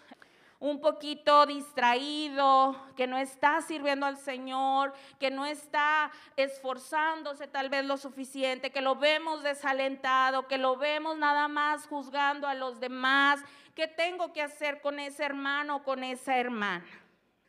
un 0.60 0.82
poquito 0.82 1.46
distraído, 1.46 2.76
que 2.98 3.08
no 3.08 3.18
está 3.18 3.62
sirviendo 3.62 4.06
al 4.06 4.18
Señor, 4.18 4.94
que 5.20 5.32
no 5.32 5.46
está 5.46 6.12
esforzándose 6.36 7.48
tal 7.48 7.70
vez 7.70 7.86
lo 7.86 7.96
suficiente, 7.96 8.72
que 8.72 8.82
lo 8.82 8.98
vemos 8.98 9.42
desalentado, 9.42 10.48
que 10.48 10.58
lo 10.58 10.76
vemos 10.76 11.18
nada 11.18 11.48
más 11.48 11.88
juzgando 11.88 12.46
a 12.46 12.56
los 12.56 12.80
demás. 12.82 13.40
¿Qué 13.74 13.88
tengo 13.88 14.34
que 14.34 14.42
hacer 14.42 14.82
con 14.82 15.00
ese 15.00 15.24
hermano 15.24 15.78
o 15.78 15.84
con 15.84 16.04
esa 16.04 16.38
hermana? 16.38 16.86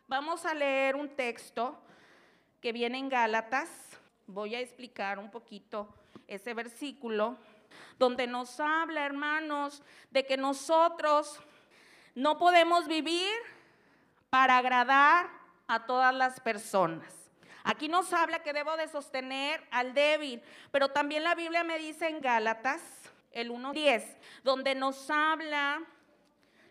Vamos 0.07 0.47
a 0.47 0.55
leer 0.55 0.95
un 0.95 1.09
texto 1.09 1.77
que 2.61 2.73
viene 2.73 2.97
en 2.97 3.09
Gálatas. 3.09 3.69
Voy 4.29 4.55
a 4.55 4.61
explicar 4.61 5.19
un 5.19 5.33
poquito 5.33 5.93
ese 6.29 6.55
versículo 6.55 7.37
donde 7.99 8.27
nos 8.27 8.61
habla, 8.61 9.05
hermanos, 9.05 9.83
de 10.11 10.27
que 10.27 10.37
nosotros 10.37 11.41
no 12.15 12.39
podemos 12.39 12.87
vivir 12.89 13.33
para 14.31 14.59
agradar 14.59 15.29
a 15.67 15.87
todas 15.87 16.15
las 16.15 16.41
personas. 16.41 17.23
Aquí 17.65 17.89
nos 17.89 18.13
habla 18.13 18.43
que 18.43 18.53
debo 18.53 18.77
de 18.77 18.89
sostener 18.89 19.63
al 19.71 19.95
débil, 19.95 20.43
pero 20.71 20.89
también 20.89 21.23
la 21.23 21.35
Biblia 21.35 21.63
me 21.63 21.79
dice 21.79 22.09
en 22.09 22.21
Gálatas, 22.21 22.83
el 23.31 23.51
1.10, 23.51 24.17
donde 24.43 24.75
nos 24.75 25.11
habla 25.11 25.83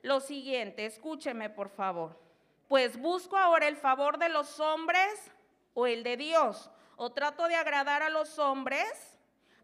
lo 0.02 0.20
siguiente, 0.20 0.86
escúcheme 0.86 1.50
por 1.50 1.70
favor. 1.70 2.20
Pues 2.68 2.98
busco 2.98 3.38
ahora 3.38 3.68
el 3.68 3.78
favor 3.78 4.18
de 4.18 4.30
los 4.30 4.60
hombres 4.60 5.32
o 5.74 5.88
el 5.88 6.04
de 6.04 6.18
Dios, 6.18 6.70
o 6.96 7.12
trato 7.12 7.48
de 7.48 7.56
agradar 7.56 8.04
a 8.04 8.10
los 8.10 8.38
hombres, 8.38 9.11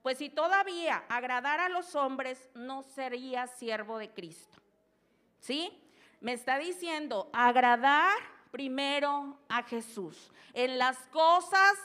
pues 0.01 0.17
si 0.17 0.29
todavía 0.29 1.03
agradar 1.09 1.59
a 1.59 1.69
los 1.69 1.95
hombres, 1.95 2.49
no 2.53 2.83
sería 2.83 3.47
siervo 3.47 3.97
de 3.97 4.09
Cristo. 4.11 4.57
¿Sí? 5.39 5.71
Me 6.21 6.33
está 6.33 6.57
diciendo 6.57 7.29
agradar 7.33 8.17
primero 8.51 9.37
a 9.49 9.63
Jesús. 9.63 10.31
En 10.53 10.77
las 10.77 10.97
cosas 11.07 11.77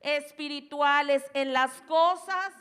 espirituales, 0.00 1.24
en 1.34 1.52
las 1.52 1.72
cosas 1.82 2.52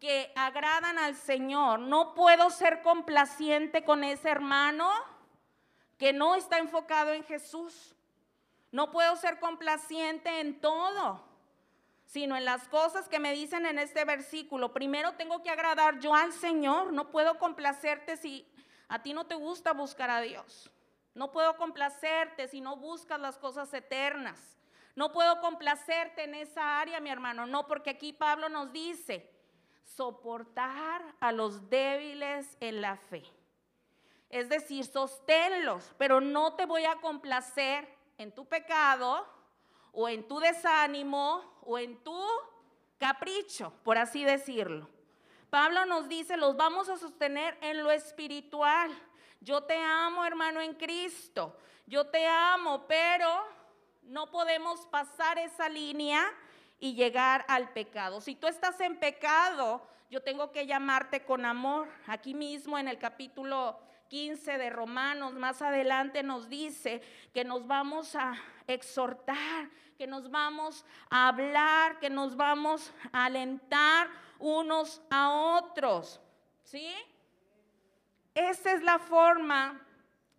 que 0.00 0.32
agradan 0.34 0.98
al 0.98 1.14
Señor. 1.14 1.78
No 1.78 2.14
puedo 2.14 2.50
ser 2.50 2.82
complaciente 2.82 3.84
con 3.84 4.02
ese 4.02 4.30
hermano 4.30 4.90
que 5.98 6.12
no 6.12 6.34
está 6.34 6.58
enfocado 6.58 7.12
en 7.12 7.22
Jesús. 7.24 7.94
No 8.72 8.90
puedo 8.90 9.14
ser 9.16 9.38
complaciente 9.38 10.40
en 10.40 10.60
todo, 10.60 11.22
sino 12.10 12.36
en 12.36 12.44
las 12.44 12.66
cosas 12.66 13.08
que 13.08 13.20
me 13.20 13.32
dicen 13.32 13.66
en 13.66 13.78
este 13.78 14.04
versículo. 14.04 14.72
Primero 14.72 15.12
tengo 15.12 15.44
que 15.44 15.50
agradar 15.50 16.00
yo 16.00 16.12
al 16.12 16.32
Señor. 16.32 16.92
No 16.92 17.08
puedo 17.08 17.38
complacerte 17.38 18.16
si 18.16 18.44
a 18.88 19.00
ti 19.00 19.12
no 19.12 19.28
te 19.28 19.36
gusta 19.36 19.72
buscar 19.72 20.10
a 20.10 20.20
Dios. 20.20 20.72
No 21.14 21.30
puedo 21.30 21.56
complacerte 21.56 22.48
si 22.48 22.60
no 22.60 22.74
buscas 22.74 23.20
las 23.20 23.38
cosas 23.38 23.72
eternas. 23.72 24.40
No 24.96 25.12
puedo 25.12 25.40
complacerte 25.40 26.24
en 26.24 26.34
esa 26.34 26.80
área, 26.80 26.98
mi 26.98 27.10
hermano. 27.10 27.46
No, 27.46 27.68
porque 27.68 27.90
aquí 27.90 28.12
Pablo 28.12 28.48
nos 28.48 28.72
dice, 28.72 29.30
soportar 29.84 31.14
a 31.20 31.30
los 31.30 31.70
débiles 31.70 32.56
en 32.58 32.80
la 32.80 32.96
fe. 32.96 33.22
Es 34.30 34.48
decir, 34.48 34.84
sosténlos, 34.84 35.94
pero 35.96 36.20
no 36.20 36.54
te 36.54 36.66
voy 36.66 36.86
a 36.86 36.96
complacer 36.96 37.88
en 38.18 38.34
tu 38.34 38.46
pecado 38.46 39.28
o 39.92 40.08
en 40.08 40.26
tu 40.26 40.38
desánimo 40.40 41.42
o 41.62 41.78
en 41.78 41.96
tu 42.02 42.22
capricho, 42.98 43.72
por 43.82 43.98
así 43.98 44.24
decirlo. 44.24 44.88
Pablo 45.50 45.84
nos 45.86 46.08
dice, 46.08 46.36
los 46.36 46.56
vamos 46.56 46.88
a 46.88 46.96
sostener 46.96 47.58
en 47.60 47.82
lo 47.82 47.90
espiritual. 47.90 48.90
Yo 49.40 49.62
te 49.62 49.76
amo, 49.76 50.24
hermano, 50.24 50.60
en 50.60 50.74
Cristo. 50.74 51.56
Yo 51.86 52.06
te 52.06 52.26
amo, 52.26 52.86
pero 52.86 53.44
no 54.02 54.30
podemos 54.30 54.86
pasar 54.86 55.38
esa 55.38 55.68
línea 55.68 56.24
y 56.78 56.94
llegar 56.94 57.44
al 57.48 57.72
pecado. 57.72 58.20
Si 58.20 58.36
tú 58.36 58.46
estás 58.46 58.80
en 58.80 58.96
pecado, 58.96 59.82
yo 60.08 60.22
tengo 60.22 60.52
que 60.52 60.66
llamarte 60.66 61.24
con 61.24 61.44
amor. 61.44 61.88
Aquí 62.06 62.34
mismo 62.34 62.78
en 62.78 62.88
el 62.88 62.98
capítulo 62.98 63.78
15 64.10 64.58
de 64.58 64.70
Romanos, 64.70 65.34
más 65.34 65.62
adelante 65.62 66.24
nos 66.24 66.48
dice 66.48 67.00
que 67.32 67.44
nos 67.44 67.64
vamos 67.68 68.16
a 68.16 68.34
exhortar, 68.66 69.70
que 69.96 70.08
nos 70.08 70.28
vamos 70.32 70.84
a 71.08 71.28
hablar, 71.28 72.00
que 72.00 72.10
nos 72.10 72.36
vamos 72.36 72.92
a 73.12 73.26
alentar 73.26 74.08
unos 74.40 75.00
a 75.10 75.30
otros. 75.30 76.20
¿Sí? 76.64 76.92
Esa 78.34 78.72
es 78.72 78.82
la 78.82 78.98
forma 78.98 79.80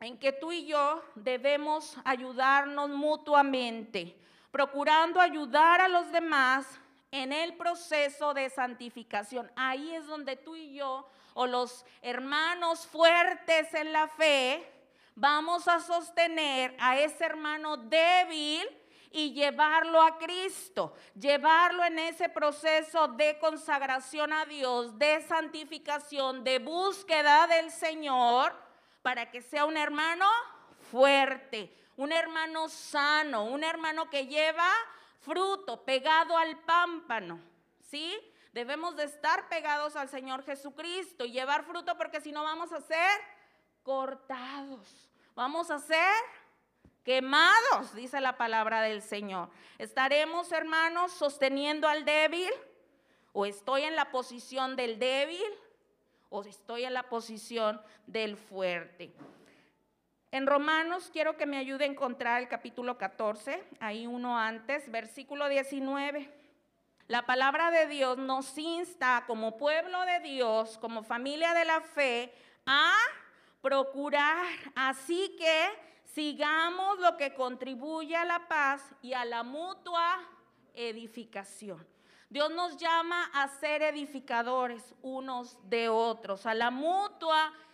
en 0.01 0.17
que 0.17 0.33
tú 0.33 0.51
y 0.51 0.65
yo 0.65 1.01
debemos 1.15 1.95
ayudarnos 2.03 2.89
mutuamente, 2.89 4.17
procurando 4.51 5.21
ayudar 5.21 5.79
a 5.79 5.87
los 5.87 6.11
demás 6.11 6.67
en 7.09 7.31
el 7.31 7.55
proceso 7.55 8.33
de 8.33 8.49
santificación. 8.49 9.49
Ahí 9.55 9.95
es 9.95 10.07
donde 10.07 10.35
tú 10.35 10.57
y 10.57 10.73
yo, 10.73 11.07
o 11.33 11.47
los 11.47 11.85
hermanos 12.01 12.85
fuertes 12.87 13.73
en 13.73 13.93
la 13.93 14.07
fe, 14.07 14.67
vamos 15.15 15.67
a 15.67 15.79
sostener 15.79 16.75
a 16.79 16.97
ese 16.99 17.25
hermano 17.25 17.77
débil 17.77 18.67
y 19.11 19.33
llevarlo 19.33 20.01
a 20.01 20.17
Cristo, 20.17 20.93
llevarlo 21.19 21.83
en 21.83 21.99
ese 21.99 22.29
proceso 22.29 23.09
de 23.09 23.37
consagración 23.39 24.31
a 24.31 24.45
Dios, 24.45 24.97
de 24.97 25.21
santificación, 25.27 26.43
de 26.43 26.59
búsqueda 26.59 27.45
del 27.47 27.71
Señor, 27.71 28.53
para 29.01 29.29
que 29.29 29.41
sea 29.41 29.65
un 29.65 29.75
hermano 29.75 30.25
fuerte, 30.91 31.75
un 31.97 32.11
hermano 32.11 32.69
sano, 32.69 33.43
un 33.45 33.63
hermano 33.63 34.09
que 34.09 34.27
lleva 34.27 34.69
fruto, 35.19 35.83
pegado 35.83 36.37
al 36.37 36.57
pámpano, 36.59 37.39
¿sí? 37.89 38.17
Debemos 38.51 38.97
de 38.97 39.05
estar 39.05 39.47
pegados 39.47 39.95
al 39.95 40.09
Señor 40.09 40.43
Jesucristo 40.43 41.23
y 41.23 41.31
llevar 41.31 41.63
fruto 41.63 41.95
porque 41.97 42.19
si 42.19 42.31
no 42.33 42.43
vamos 42.43 42.73
a 42.73 42.81
ser 42.81 43.21
cortados, 43.81 45.09
vamos 45.35 45.71
a 45.71 45.79
ser 45.79 46.13
quemados, 47.03 47.95
dice 47.95 48.19
la 48.19 48.37
palabra 48.37 48.81
del 48.81 49.01
Señor. 49.01 49.49
¿Estaremos, 49.77 50.51
hermanos, 50.51 51.13
sosteniendo 51.13 51.87
al 51.87 52.03
débil? 52.03 52.51
¿O 53.31 53.45
estoy 53.45 53.83
en 53.83 53.95
la 53.95 54.11
posición 54.11 54.75
del 54.75 54.99
débil? 54.99 55.41
¿O 56.29 56.43
estoy 56.43 56.83
en 56.83 56.93
la 56.93 57.03
posición 57.03 57.81
del 58.05 58.35
fuerte? 58.35 59.13
En 60.31 60.45
Romanos 60.45 61.09
quiero 61.11 61.37
que 61.37 61.45
me 61.45 61.57
ayude 61.57 61.85
a 61.85 61.87
encontrar 61.87 62.41
el 62.41 62.49
capítulo 62.49 62.97
14, 62.97 63.63
ahí 63.79 64.07
uno 64.07 64.37
antes, 64.37 64.89
versículo 64.91 65.47
19. 65.47 66.40
La 67.11 67.25
palabra 67.25 67.71
de 67.71 67.87
Dios 67.87 68.17
nos 68.17 68.57
insta 68.57 69.25
como 69.27 69.57
pueblo 69.57 69.99
de 70.05 70.21
Dios, 70.21 70.77
como 70.77 71.03
familia 71.03 71.53
de 71.53 71.65
la 71.65 71.81
fe, 71.81 72.33
a 72.65 72.93
procurar. 73.61 74.45
Así 74.75 75.35
que 75.37 75.77
sigamos 76.05 76.99
lo 76.99 77.17
que 77.17 77.33
contribuye 77.33 78.15
a 78.15 78.23
la 78.23 78.47
paz 78.47 78.81
y 79.01 79.11
a 79.11 79.25
la 79.25 79.43
mutua 79.43 80.25
edificación. 80.73 81.85
Dios 82.29 82.49
nos 82.49 82.77
llama 82.77 83.29
a 83.33 83.49
ser 83.49 83.81
edificadores 83.81 84.95
unos 85.01 85.59
de 85.69 85.89
otros, 85.89 86.45
a 86.45 86.53
la 86.53 86.71
mutua 86.71 87.37
edificación. 87.41 87.70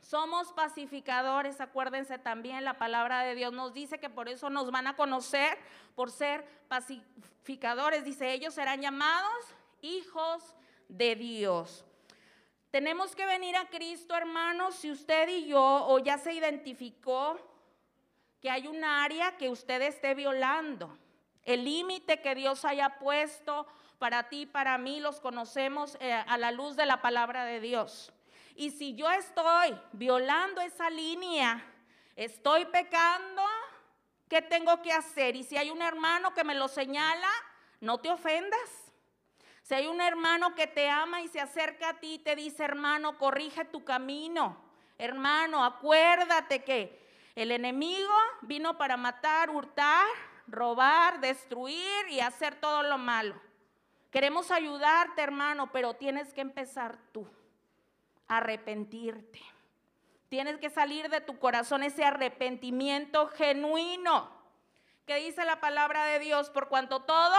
Somos 0.00 0.52
pacificadores, 0.52 1.60
acuérdense 1.60 2.18
también, 2.18 2.64
la 2.64 2.76
palabra 2.76 3.22
de 3.22 3.36
Dios 3.36 3.52
nos 3.52 3.72
dice 3.72 4.00
que 4.00 4.10
por 4.10 4.28
eso 4.28 4.50
nos 4.50 4.70
van 4.72 4.88
a 4.88 4.96
conocer, 4.96 5.56
por 5.94 6.10
ser 6.10 6.44
pacificadores. 6.66 8.04
Dice, 8.04 8.32
ellos 8.32 8.54
serán 8.54 8.80
llamados 8.80 9.44
hijos 9.80 10.56
de 10.88 11.14
Dios. 11.14 11.84
Tenemos 12.70 13.14
que 13.14 13.26
venir 13.26 13.56
a 13.56 13.68
Cristo, 13.68 14.16
hermanos, 14.16 14.74
si 14.74 14.90
usted 14.90 15.28
y 15.28 15.46
yo 15.46 15.86
o 15.86 16.00
ya 16.00 16.18
se 16.18 16.32
identificó 16.32 17.38
que 18.40 18.50
hay 18.50 18.66
un 18.66 18.82
área 18.82 19.36
que 19.36 19.48
usted 19.48 19.80
esté 19.82 20.14
violando. 20.14 20.98
El 21.44 21.64
límite 21.64 22.20
que 22.20 22.34
Dios 22.34 22.64
haya 22.64 22.98
puesto 22.98 23.66
para 23.98 24.28
ti, 24.28 24.46
para 24.46 24.76
mí, 24.78 24.98
los 24.98 25.20
conocemos 25.20 25.96
eh, 26.00 26.12
a 26.12 26.36
la 26.38 26.50
luz 26.50 26.74
de 26.74 26.86
la 26.86 27.00
palabra 27.00 27.44
de 27.44 27.60
Dios. 27.60 28.12
Y 28.54 28.70
si 28.70 28.94
yo 28.94 29.10
estoy 29.10 29.76
violando 29.92 30.60
esa 30.60 30.88
línea, 30.88 31.64
estoy 32.14 32.64
pecando, 32.66 33.42
¿qué 34.28 34.42
tengo 34.42 34.80
que 34.80 34.92
hacer? 34.92 35.34
Y 35.34 35.42
si 35.42 35.56
hay 35.56 35.70
un 35.70 35.82
hermano 35.82 36.32
que 36.34 36.44
me 36.44 36.54
lo 36.54 36.68
señala, 36.68 37.28
no 37.80 37.98
te 37.98 38.10
ofendas. 38.10 38.92
Si 39.62 39.74
hay 39.74 39.88
un 39.88 40.00
hermano 40.00 40.54
que 40.54 40.68
te 40.68 40.88
ama 40.88 41.20
y 41.22 41.28
se 41.28 41.40
acerca 41.40 41.90
a 41.90 41.94
ti 41.94 42.14
y 42.14 42.18
te 42.18 42.36
dice, 42.36 42.62
hermano, 42.62 43.18
corrige 43.18 43.64
tu 43.64 43.82
camino. 43.82 44.56
Hermano, 44.98 45.64
acuérdate 45.64 46.62
que 46.62 47.02
el 47.34 47.50
enemigo 47.50 48.14
vino 48.42 48.78
para 48.78 48.96
matar, 48.96 49.50
hurtar, 49.50 50.06
robar, 50.46 51.18
destruir 51.18 52.08
y 52.08 52.20
hacer 52.20 52.54
todo 52.60 52.84
lo 52.84 52.98
malo. 52.98 53.34
Queremos 54.12 54.52
ayudarte, 54.52 55.22
hermano, 55.22 55.72
pero 55.72 55.94
tienes 55.94 56.32
que 56.32 56.42
empezar 56.42 56.96
tú 57.10 57.26
arrepentirte. 58.38 59.40
Tienes 60.28 60.58
que 60.58 60.70
salir 60.70 61.08
de 61.10 61.20
tu 61.20 61.38
corazón 61.38 61.82
ese 61.82 62.04
arrepentimiento 62.04 63.28
genuino. 63.28 64.30
Que 65.06 65.16
dice 65.16 65.44
la 65.44 65.60
palabra 65.60 66.06
de 66.06 66.18
Dios? 66.18 66.50
Por 66.50 66.68
cuanto 66.68 67.00
todos 67.00 67.38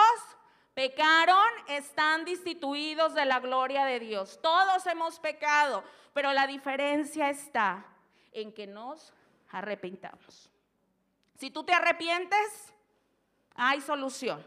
pecaron, 0.74 1.48
están 1.68 2.26
destituidos 2.26 3.14
de 3.14 3.26
la 3.26 3.40
gloria 3.40 3.86
de 3.86 4.00
Dios. 4.00 4.40
Todos 4.42 4.86
hemos 4.86 5.20
pecado, 5.20 5.84
pero 6.14 6.32
la 6.34 6.48
diferencia 6.48 7.30
está 7.30 7.86
en 8.32 8.54
que 8.54 8.68
nos 8.68 9.14
arrepentamos. 9.52 10.52
Si 11.38 11.50
tú 11.50 11.64
te 11.64 11.74
arrepientes, 11.74 12.74
hay 13.56 13.82
solución. 13.82 14.46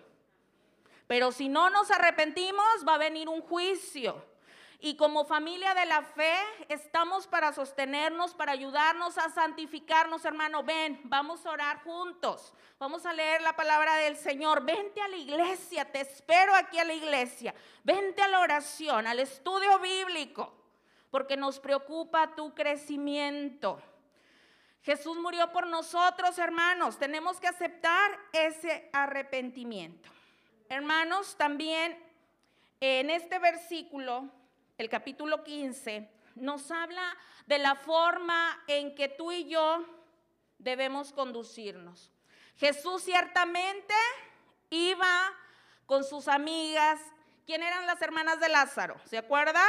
Pero 1.06 1.32
si 1.32 1.48
no 1.48 1.70
nos 1.70 1.90
arrepentimos, 1.90 2.64
va 2.86 2.94
a 2.94 2.98
venir 2.98 3.28
un 3.28 3.40
juicio. 3.40 4.22
Y 4.80 4.96
como 4.96 5.24
familia 5.24 5.74
de 5.74 5.86
la 5.86 6.02
fe 6.02 6.36
estamos 6.68 7.26
para 7.26 7.52
sostenernos, 7.52 8.34
para 8.34 8.52
ayudarnos 8.52 9.18
a 9.18 9.28
santificarnos, 9.28 10.24
hermano. 10.24 10.62
Ven, 10.62 11.00
vamos 11.04 11.44
a 11.44 11.50
orar 11.50 11.82
juntos. 11.82 12.54
Vamos 12.78 13.04
a 13.04 13.12
leer 13.12 13.42
la 13.42 13.56
palabra 13.56 13.96
del 13.96 14.16
Señor. 14.16 14.64
Vente 14.64 15.00
a 15.00 15.08
la 15.08 15.16
iglesia, 15.16 15.84
te 15.90 16.00
espero 16.00 16.54
aquí 16.54 16.78
a 16.78 16.84
la 16.84 16.94
iglesia. 16.94 17.56
Vente 17.82 18.22
a 18.22 18.28
la 18.28 18.38
oración, 18.38 19.08
al 19.08 19.18
estudio 19.18 19.80
bíblico, 19.80 20.54
porque 21.10 21.36
nos 21.36 21.58
preocupa 21.58 22.36
tu 22.36 22.54
crecimiento. 22.54 23.82
Jesús 24.82 25.16
murió 25.16 25.50
por 25.50 25.66
nosotros, 25.66 26.38
hermanos. 26.38 27.00
Tenemos 27.00 27.40
que 27.40 27.48
aceptar 27.48 28.16
ese 28.32 28.88
arrepentimiento. 28.92 30.08
Hermanos, 30.68 31.36
también 31.36 31.98
en 32.78 33.10
este 33.10 33.40
versículo 33.40 34.37
el 34.78 34.88
capítulo 34.88 35.42
15, 35.42 36.08
nos 36.36 36.70
habla 36.70 37.16
de 37.46 37.58
la 37.58 37.74
forma 37.74 38.62
en 38.68 38.94
que 38.94 39.08
tú 39.08 39.32
y 39.32 39.48
yo 39.48 39.84
debemos 40.58 41.12
conducirnos. 41.12 42.12
Jesús 42.56 43.02
ciertamente 43.02 43.94
iba 44.70 45.32
con 45.84 46.04
sus 46.04 46.28
amigas. 46.28 47.00
¿Quién 47.44 47.62
eran 47.62 47.86
las 47.86 48.00
hermanas 48.02 48.38
de 48.38 48.48
Lázaro? 48.48 48.96
¿Se 49.04 49.18
acuerda? 49.18 49.62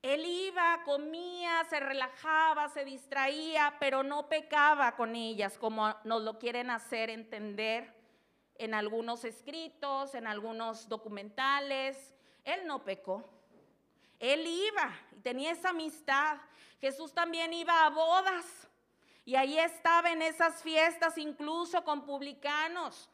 Él 0.00 0.24
iba, 0.24 0.82
comía, 0.84 1.64
se 1.68 1.80
relajaba, 1.80 2.68
se 2.68 2.84
distraía, 2.84 3.74
pero 3.80 4.04
no 4.04 4.28
pecaba 4.28 4.94
con 4.94 5.16
ellas, 5.16 5.58
como 5.58 5.92
nos 6.04 6.22
lo 6.22 6.38
quieren 6.38 6.70
hacer 6.70 7.10
entender 7.10 7.92
en 8.56 8.74
algunos 8.74 9.24
escritos, 9.24 10.14
en 10.14 10.28
algunos 10.28 10.88
documentales. 10.88 12.14
Él 12.44 12.66
no 12.66 12.84
pecó. 12.84 13.34
Él 14.32 14.46
iba 14.46 14.90
y 15.12 15.20
tenía 15.20 15.52
esa 15.52 15.68
amistad. 15.70 16.38
Jesús 16.80 17.12
también 17.12 17.52
iba 17.52 17.84
a 17.84 17.90
bodas 17.90 18.68
y 19.26 19.34
ahí 19.36 19.58
estaba 19.58 20.12
en 20.12 20.22
esas 20.22 20.62
fiestas 20.62 21.18
incluso 21.18 21.84
con 21.84 22.06
publicanos. 22.06 23.10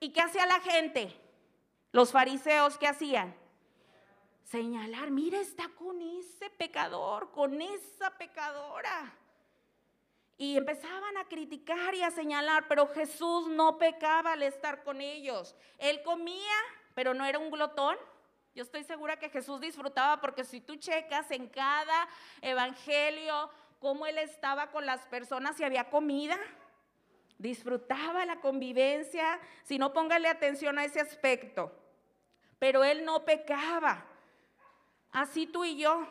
¿Y 0.00 0.12
qué 0.12 0.20
hacía 0.20 0.44
la 0.46 0.58
gente? 0.58 1.16
Los 1.92 2.10
fariseos, 2.10 2.76
¿qué 2.76 2.88
hacían? 2.88 3.36
Señalar, 4.42 5.12
mira, 5.12 5.38
está 5.38 5.68
con 5.68 6.02
ese 6.02 6.50
pecador, 6.50 7.30
con 7.30 7.62
esa 7.62 8.10
pecadora. 8.18 9.14
Y 10.36 10.56
empezaban 10.56 11.18
a 11.18 11.24
criticar 11.28 11.94
y 11.94 12.02
a 12.02 12.10
señalar, 12.10 12.66
pero 12.66 12.88
Jesús 12.88 13.46
no 13.46 13.78
pecaba 13.78 14.32
al 14.32 14.42
estar 14.42 14.82
con 14.82 15.00
ellos. 15.00 15.54
Él 15.78 16.02
comía, 16.02 16.56
pero 16.94 17.14
no 17.14 17.24
era 17.24 17.38
un 17.38 17.52
glotón. 17.52 17.96
Yo 18.54 18.62
estoy 18.62 18.84
segura 18.84 19.18
que 19.18 19.30
Jesús 19.30 19.60
disfrutaba 19.60 20.20
porque 20.20 20.44
si 20.44 20.60
tú 20.60 20.76
checas 20.76 21.30
en 21.30 21.48
cada 21.48 22.06
evangelio 22.42 23.50
cómo 23.80 24.06
él 24.06 24.18
estaba 24.18 24.70
con 24.70 24.84
las 24.84 25.06
personas 25.06 25.58
y 25.58 25.64
había 25.64 25.88
comida, 25.88 26.38
disfrutaba 27.38 28.26
la 28.26 28.40
convivencia, 28.40 29.40
si 29.64 29.78
no 29.78 29.92
póngale 29.92 30.28
atención 30.28 30.78
a 30.78 30.84
ese 30.84 31.00
aspecto. 31.00 31.72
Pero 32.58 32.84
él 32.84 33.04
no 33.04 33.24
pecaba. 33.24 34.04
Así 35.10 35.46
tú 35.46 35.64
y 35.64 35.76
yo 35.78 36.06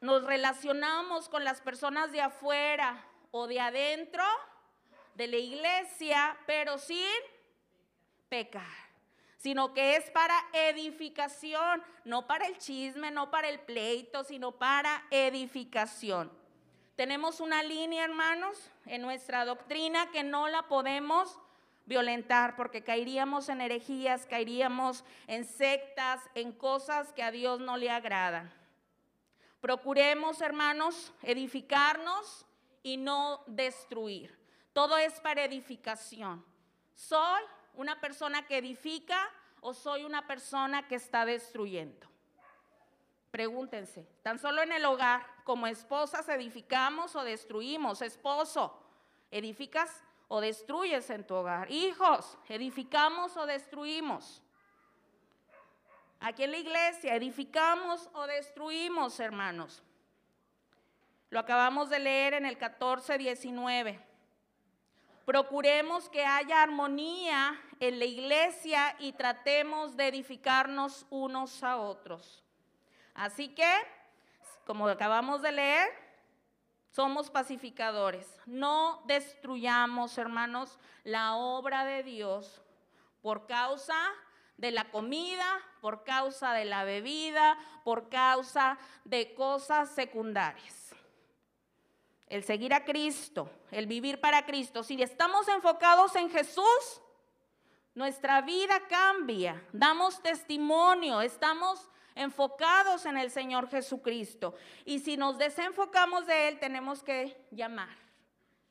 nos 0.00 0.24
relacionamos 0.24 1.28
con 1.28 1.44
las 1.44 1.60
personas 1.60 2.10
de 2.12 2.20
afuera 2.20 3.06
o 3.30 3.46
de 3.46 3.60
adentro 3.60 4.24
de 5.14 5.28
la 5.28 5.36
iglesia, 5.36 6.36
pero 6.46 6.76
sin 6.76 7.06
pecar 8.28 8.83
sino 9.44 9.74
que 9.74 9.96
es 9.96 10.08
para 10.08 10.34
edificación, 10.54 11.82
no 12.06 12.26
para 12.26 12.46
el 12.46 12.56
chisme, 12.56 13.10
no 13.10 13.30
para 13.30 13.50
el 13.50 13.60
pleito, 13.60 14.24
sino 14.24 14.52
para 14.52 15.04
edificación. 15.10 16.32
Tenemos 16.96 17.40
una 17.40 17.62
línea, 17.62 18.04
hermanos, 18.04 18.70
en 18.86 19.02
nuestra 19.02 19.44
doctrina 19.44 20.10
que 20.12 20.22
no 20.24 20.48
la 20.48 20.62
podemos 20.62 21.38
violentar 21.84 22.56
porque 22.56 22.82
caeríamos 22.82 23.50
en 23.50 23.60
herejías, 23.60 24.24
caeríamos 24.24 25.04
en 25.26 25.44
sectas, 25.44 26.22
en 26.34 26.50
cosas 26.50 27.12
que 27.12 27.22
a 27.22 27.30
Dios 27.30 27.60
no 27.60 27.76
le 27.76 27.90
agradan. 27.90 28.50
Procuremos, 29.60 30.40
hermanos, 30.40 31.12
edificarnos 31.20 32.46
y 32.82 32.96
no 32.96 33.44
destruir. 33.46 34.38
Todo 34.72 34.96
es 34.96 35.20
para 35.20 35.44
edificación. 35.44 36.42
Soy 36.94 37.42
una 37.76 38.00
persona 38.00 38.46
que 38.46 38.58
edifica 38.58 39.30
o 39.60 39.74
soy 39.74 40.04
una 40.04 40.26
persona 40.26 40.86
que 40.88 40.94
está 40.96 41.24
destruyendo? 41.24 42.08
Pregúntense, 43.30 44.06
tan 44.22 44.38
solo 44.38 44.62
en 44.62 44.72
el 44.72 44.84
hogar, 44.84 45.26
como 45.42 45.66
esposas, 45.66 46.28
edificamos 46.28 47.16
o 47.16 47.24
destruimos. 47.24 48.00
Esposo, 48.00 48.80
edificas 49.30 50.04
o 50.28 50.40
destruyes 50.40 51.10
en 51.10 51.26
tu 51.26 51.34
hogar. 51.34 51.70
Hijos, 51.70 52.38
edificamos 52.48 53.36
o 53.36 53.46
destruimos. 53.46 54.40
Aquí 56.20 56.44
en 56.44 56.52
la 56.52 56.58
iglesia, 56.58 57.14
edificamos 57.14 58.08
o 58.14 58.26
destruimos, 58.26 59.18
hermanos. 59.20 59.82
Lo 61.30 61.40
acabamos 61.40 61.90
de 61.90 61.98
leer 61.98 62.34
en 62.34 62.46
el 62.46 62.56
14, 62.56 63.18
19. 63.18 64.13
Procuremos 65.24 66.08
que 66.10 66.24
haya 66.24 66.62
armonía 66.62 67.58
en 67.80 67.98
la 67.98 68.04
iglesia 68.04 68.94
y 68.98 69.12
tratemos 69.12 69.96
de 69.96 70.08
edificarnos 70.08 71.06
unos 71.08 71.62
a 71.62 71.78
otros. 71.78 72.44
Así 73.14 73.48
que, 73.48 73.70
como 74.66 74.86
acabamos 74.86 75.40
de 75.40 75.52
leer, 75.52 75.88
somos 76.90 77.30
pacificadores. 77.30 78.38
No 78.44 79.02
destruyamos, 79.06 80.18
hermanos, 80.18 80.78
la 81.04 81.36
obra 81.36 81.84
de 81.84 82.02
Dios 82.02 82.60
por 83.22 83.46
causa 83.46 83.96
de 84.58 84.72
la 84.72 84.90
comida, 84.90 85.58
por 85.80 86.04
causa 86.04 86.52
de 86.52 86.66
la 86.66 86.84
bebida, 86.84 87.56
por 87.82 88.10
causa 88.10 88.78
de 89.04 89.34
cosas 89.34 89.88
secundarias 89.94 90.83
el 92.34 92.42
seguir 92.42 92.74
a 92.74 92.84
Cristo, 92.84 93.48
el 93.70 93.86
vivir 93.86 94.20
para 94.20 94.44
Cristo, 94.44 94.82
si 94.82 95.00
estamos 95.00 95.46
enfocados 95.46 96.16
en 96.16 96.28
Jesús, 96.28 97.00
nuestra 97.94 98.40
vida 98.40 98.80
cambia, 98.88 99.64
damos 99.72 100.20
testimonio, 100.20 101.20
estamos 101.20 101.88
enfocados 102.16 103.06
en 103.06 103.18
el 103.18 103.30
Señor 103.30 103.70
Jesucristo. 103.70 104.56
Y 104.84 104.98
si 104.98 105.16
nos 105.16 105.38
desenfocamos 105.38 106.26
de 106.26 106.48
Él, 106.48 106.58
tenemos 106.58 107.04
que 107.04 107.40
llamar, 107.52 107.96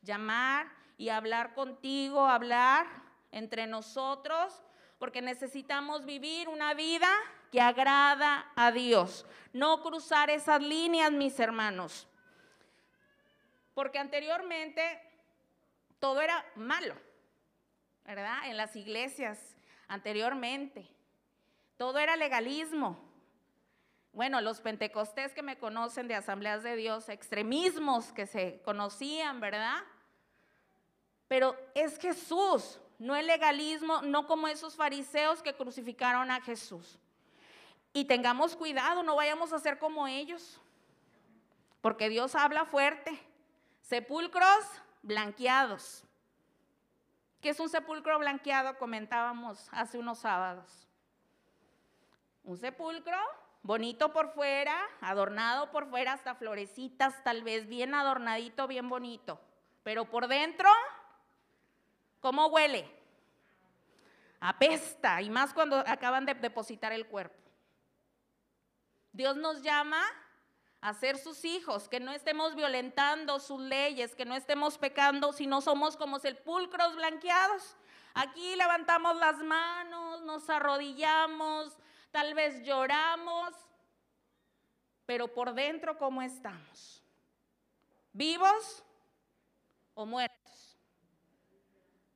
llamar 0.02 0.70
y 0.98 1.08
hablar 1.08 1.54
contigo, 1.54 2.26
hablar 2.26 2.86
entre 3.32 3.66
nosotros, 3.66 4.62
porque 4.98 5.22
necesitamos 5.22 6.04
vivir 6.04 6.50
una 6.50 6.74
vida 6.74 7.08
que 7.50 7.62
agrada 7.62 8.52
a 8.56 8.72
Dios. 8.72 9.24
No 9.54 9.82
cruzar 9.82 10.28
esas 10.28 10.60
líneas, 10.60 11.10
mis 11.12 11.40
hermanos. 11.40 12.06
Porque 13.74 13.98
anteriormente 13.98 15.00
todo 15.98 16.20
era 16.20 16.44
malo, 16.54 16.94
¿verdad? 18.04 18.46
En 18.46 18.56
las 18.56 18.76
iglesias, 18.76 19.56
anteriormente. 19.88 20.88
Todo 21.76 21.98
era 21.98 22.16
legalismo. 22.16 22.98
Bueno, 24.12 24.40
los 24.40 24.60
pentecostés 24.60 25.34
que 25.34 25.42
me 25.42 25.58
conocen 25.58 26.06
de 26.06 26.14
asambleas 26.14 26.62
de 26.62 26.76
Dios, 26.76 27.08
extremismos 27.08 28.12
que 28.12 28.26
se 28.26 28.60
conocían, 28.64 29.40
¿verdad? 29.40 29.82
Pero 31.26 31.56
es 31.74 31.98
Jesús, 31.98 32.80
no 32.98 33.16
el 33.16 33.26
legalismo, 33.26 34.02
no 34.02 34.28
como 34.28 34.46
esos 34.46 34.76
fariseos 34.76 35.42
que 35.42 35.54
crucificaron 35.54 36.30
a 36.30 36.40
Jesús. 36.40 36.98
Y 37.92 38.04
tengamos 38.04 38.54
cuidado, 38.54 39.02
no 39.02 39.16
vayamos 39.16 39.52
a 39.52 39.58
ser 39.58 39.78
como 39.78 40.06
ellos, 40.06 40.60
porque 41.80 42.08
Dios 42.08 42.34
habla 42.34 42.64
fuerte. 42.64 43.18
Sepulcros 43.84 44.64
blanqueados. 45.02 46.04
¿Qué 47.42 47.50
es 47.50 47.60
un 47.60 47.68
sepulcro 47.68 48.18
blanqueado? 48.18 48.78
Comentábamos 48.78 49.68
hace 49.72 49.98
unos 49.98 50.20
sábados. 50.20 50.88
Un 52.44 52.56
sepulcro 52.56 53.18
bonito 53.62 54.10
por 54.10 54.32
fuera, 54.32 54.74
adornado 55.02 55.70
por 55.70 55.90
fuera, 55.90 56.14
hasta 56.14 56.34
florecitas, 56.34 57.22
tal 57.24 57.42
vez 57.42 57.68
bien 57.68 57.94
adornadito, 57.94 58.66
bien 58.66 58.88
bonito. 58.88 59.38
Pero 59.82 60.06
por 60.06 60.28
dentro, 60.28 60.70
¿cómo 62.20 62.46
huele? 62.46 62.90
Apesta, 64.40 65.20
y 65.20 65.28
más 65.28 65.52
cuando 65.52 65.76
acaban 65.86 66.24
de 66.24 66.32
depositar 66.32 66.92
el 66.92 67.06
cuerpo. 67.06 67.38
Dios 69.12 69.36
nos 69.36 69.60
llama 69.60 70.02
a 70.84 70.92
ser 70.92 71.16
sus 71.16 71.46
hijos, 71.46 71.88
que 71.88 71.98
no 71.98 72.12
estemos 72.12 72.54
violentando 72.54 73.40
sus 73.40 73.58
leyes, 73.58 74.14
que 74.14 74.26
no 74.26 74.34
estemos 74.36 74.76
pecando, 74.76 75.32
si 75.32 75.46
no 75.46 75.62
somos 75.62 75.96
como 75.96 76.18
sepulcros 76.18 76.94
blanqueados. 76.94 77.74
Aquí 78.12 78.54
levantamos 78.54 79.16
las 79.16 79.38
manos, 79.38 80.20
nos 80.24 80.50
arrodillamos, 80.50 81.74
tal 82.10 82.34
vez 82.34 82.62
lloramos, 82.64 83.54
pero 85.06 85.32
por 85.32 85.54
dentro, 85.54 85.96
¿cómo 85.96 86.20
estamos? 86.20 87.02
¿Vivos 88.12 88.84
o 89.94 90.04
muertos? 90.04 90.76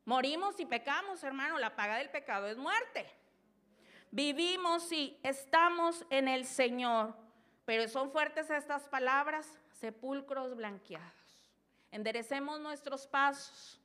Morimos 0.04 0.61
y 0.61 0.66
pecamos, 0.66 1.24
hermano, 1.24 1.59
la 1.59 1.74
paga 1.74 1.96
del 1.96 2.11
pecado 2.11 2.46
es 2.48 2.59
muerte. 2.59 3.11
Vivimos 4.11 4.92
y 4.92 5.18
estamos 5.22 6.04
en 6.11 6.28
el 6.28 6.44
Señor, 6.44 7.27
pero 7.68 7.87
son 7.87 8.11
fuertes 8.11 8.48
estas 8.48 8.88
palabras, 8.88 9.46
sepulcros 9.78 10.57
blanqueados. 10.57 11.52
Enderecemos 11.90 12.59
nuestros 12.61 13.07
pasos 13.07 13.78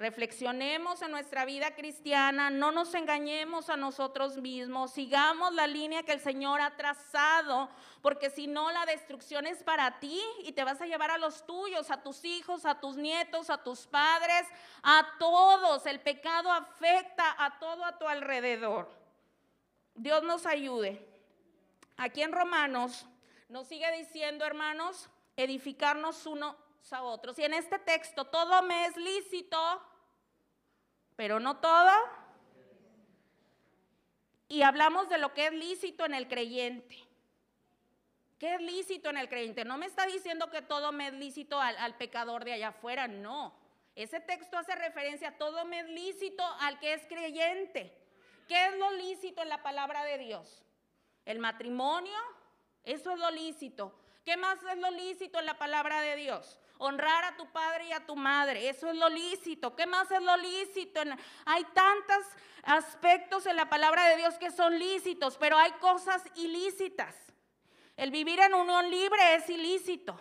Reflexionemos 0.00 1.02
en 1.02 1.10
nuestra 1.10 1.44
vida 1.44 1.74
cristiana, 1.74 2.48
no 2.48 2.72
nos 2.72 2.94
engañemos 2.94 3.68
a 3.68 3.76
nosotros 3.76 4.38
mismos, 4.38 4.92
sigamos 4.92 5.52
la 5.52 5.66
línea 5.66 6.02
que 6.02 6.12
el 6.12 6.20
Señor 6.20 6.62
ha 6.62 6.74
trazado, 6.74 7.68
porque 8.00 8.30
si 8.30 8.46
no 8.46 8.72
la 8.72 8.86
destrucción 8.86 9.46
es 9.46 9.62
para 9.62 10.00
ti 10.00 10.18
y 10.44 10.52
te 10.52 10.64
vas 10.64 10.80
a 10.80 10.86
llevar 10.86 11.10
a 11.10 11.18
los 11.18 11.44
tuyos, 11.44 11.90
a 11.90 12.02
tus 12.02 12.24
hijos, 12.24 12.64
a 12.64 12.80
tus 12.80 12.96
nietos, 12.96 13.50
a 13.50 13.62
tus 13.62 13.86
padres, 13.86 14.46
a 14.82 15.06
todos. 15.18 15.84
El 15.84 16.00
pecado 16.00 16.50
afecta 16.50 17.36
a 17.36 17.58
todo 17.58 17.84
a 17.84 17.98
tu 17.98 18.08
alrededor. 18.08 18.90
Dios 19.94 20.22
nos 20.22 20.46
ayude. 20.46 21.09
Aquí 22.00 22.22
en 22.22 22.32
Romanos 22.32 23.04
nos 23.50 23.68
sigue 23.68 23.94
diciendo, 23.94 24.46
hermanos, 24.46 25.10
edificarnos 25.36 26.24
unos 26.24 26.56
a 26.90 27.02
otros. 27.02 27.38
Y 27.38 27.44
en 27.44 27.52
este 27.52 27.78
texto 27.78 28.24
todo 28.24 28.62
me 28.62 28.86
es 28.86 28.96
lícito, 28.96 29.82
pero 31.14 31.40
no 31.40 31.58
todo. 31.58 31.90
Y 34.48 34.62
hablamos 34.62 35.10
de 35.10 35.18
lo 35.18 35.34
que 35.34 35.48
es 35.48 35.52
lícito 35.52 36.06
en 36.06 36.14
el 36.14 36.26
creyente. 36.26 36.96
¿Qué 38.38 38.54
es 38.54 38.62
lícito 38.62 39.10
en 39.10 39.18
el 39.18 39.28
creyente? 39.28 39.66
No 39.66 39.76
me 39.76 39.84
está 39.84 40.06
diciendo 40.06 40.50
que 40.50 40.62
todo 40.62 40.92
me 40.92 41.08
es 41.08 41.12
lícito 41.12 41.60
al, 41.60 41.76
al 41.76 41.98
pecador 41.98 42.46
de 42.46 42.54
allá 42.54 42.68
afuera, 42.68 43.08
no. 43.08 43.54
Ese 43.94 44.20
texto 44.20 44.56
hace 44.56 44.74
referencia 44.74 45.28
a 45.28 45.36
todo 45.36 45.66
me 45.66 45.80
es 45.80 45.88
lícito 45.90 46.42
al 46.60 46.78
que 46.78 46.94
es 46.94 47.06
creyente. 47.06 47.94
¿Qué 48.48 48.68
es 48.68 48.78
lo 48.78 48.90
lícito 48.92 49.42
en 49.42 49.50
la 49.50 49.62
palabra 49.62 50.02
de 50.04 50.16
Dios? 50.16 50.64
El 51.30 51.38
matrimonio, 51.38 52.18
eso 52.84 53.12
es 53.12 53.18
lo 53.18 53.30
lícito. 53.30 53.94
¿Qué 54.24 54.36
más 54.36 54.58
es 54.64 54.78
lo 54.78 54.90
lícito 54.90 55.38
en 55.38 55.46
la 55.46 55.58
palabra 55.58 56.00
de 56.00 56.16
Dios? 56.16 56.58
honrar 56.82 57.24
a 57.24 57.36
tu 57.36 57.46
padre 57.52 57.88
y 57.88 57.92
a 57.92 58.06
tu 58.06 58.16
madre. 58.16 58.68
Eso 58.68 58.88
es 58.88 58.96
lo 58.96 59.10
lícito. 59.10 59.76
¿Qué 59.76 59.86
más 59.86 60.10
es 60.10 60.22
lo 60.22 60.34
lícito? 60.38 61.02
Hay 61.44 61.64
tantos 61.74 62.24
aspectos 62.62 63.44
en 63.44 63.56
la 63.56 63.68
palabra 63.68 64.08
de 64.08 64.16
Dios 64.16 64.38
que 64.38 64.50
son 64.50 64.78
lícitos, 64.78 65.36
pero 65.36 65.58
hay 65.58 65.72
cosas 65.72 66.22
ilícitas. 66.36 67.14
El 67.98 68.10
vivir 68.10 68.40
en 68.40 68.54
unión 68.54 68.90
libre 68.90 69.34
es 69.34 69.50
ilícito. 69.50 70.18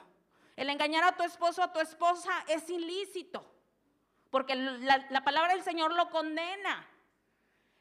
El 0.57 0.69
engañar 0.69 1.05
a 1.05 1.15
tu 1.15 1.23
esposo 1.23 1.61
o 1.61 1.63
a 1.63 1.71
tu 1.71 1.79
esposa 1.79 2.43
es 2.49 2.69
ilícito. 2.69 3.49
Porque 4.29 4.53
la, 4.55 5.23
palabra 5.23 5.53
del 5.53 5.63
Señor 5.63 5.93
lo 5.93 6.09
condena. 6.09 6.85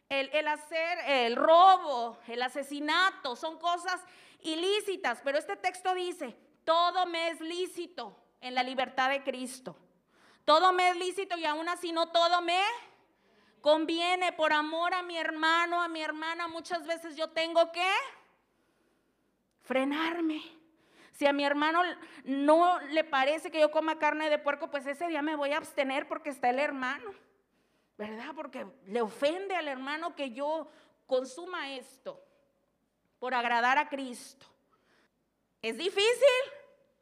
El, 0.09 0.31
el, 0.33 0.49
hacer 0.49 0.99
el 1.07 1.37
robo, 1.37 2.19
el 2.27 2.43
asesinato, 2.43 3.37
son 3.37 3.59
cosas 3.59 4.01
ilícitas, 4.41 5.21
pero 5.23 5.39
este 5.39 5.57
texto 5.57 5.95
dice, 5.95 6.37
todo 6.65 7.07
me 7.07 7.29
es 7.29 7.41
lícito, 7.41 8.17
en 8.41 8.55
la 8.55 8.63
libertad 8.63 9.11
de 9.11 9.23
Cristo. 9.23 9.77
Todo 10.45 10.73
me 10.73 10.91
es 10.91 10.97
lícito 10.97 11.37
y 11.37 11.45
aún 11.45 11.69
así 11.69 11.93
no 11.93 12.09
todo 12.09 12.41
me 12.41 12.61
conviene 13.61 14.33
por 14.33 14.53
amor 14.53 14.95
a 14.95 15.03
mi 15.03 15.17
hermano, 15.17 15.83
a 15.83 15.89
mi 15.89 16.01
hermana. 16.01 16.49
Muchas 16.49 16.87
veces 16.87 17.17
yo 17.17 17.31
tengo 17.31 17.71
que 17.73 17.91
frenarme. 19.63 20.43
Si 21.13 21.27
a 21.27 21.33
mi 21.33 21.45
hermano 21.45 21.83
no 22.25 22.81
le 22.81 23.05
parece 23.05 23.51
que 23.51 23.61
yo 23.61 23.71
coma 23.71 23.99
carne 23.99 24.31
de 24.31 24.39
puerco, 24.39 24.71
pues 24.71 24.87
ese 24.87 25.09
día 25.09 25.21
me 25.21 25.37
voy 25.37 25.53
a 25.53 25.57
abstener 25.57 26.07
porque 26.07 26.31
está 26.31 26.51
el 26.51 26.61
hermano, 26.61 27.13
¿verdad? 27.99 28.35
Porque 28.35 28.67
le 28.87 29.03
ofende 29.03 29.55
al 29.55 29.69
hermano 29.69 30.15
que 30.15 30.31
yo 30.31 30.69
consuma 31.07 31.73
esto 31.73 32.25
por 33.19 33.35
agradar 33.35 33.77
a 33.77 33.89
Cristo. 33.89 34.47
¿Es 35.61 35.77
difícil? 35.77 36.59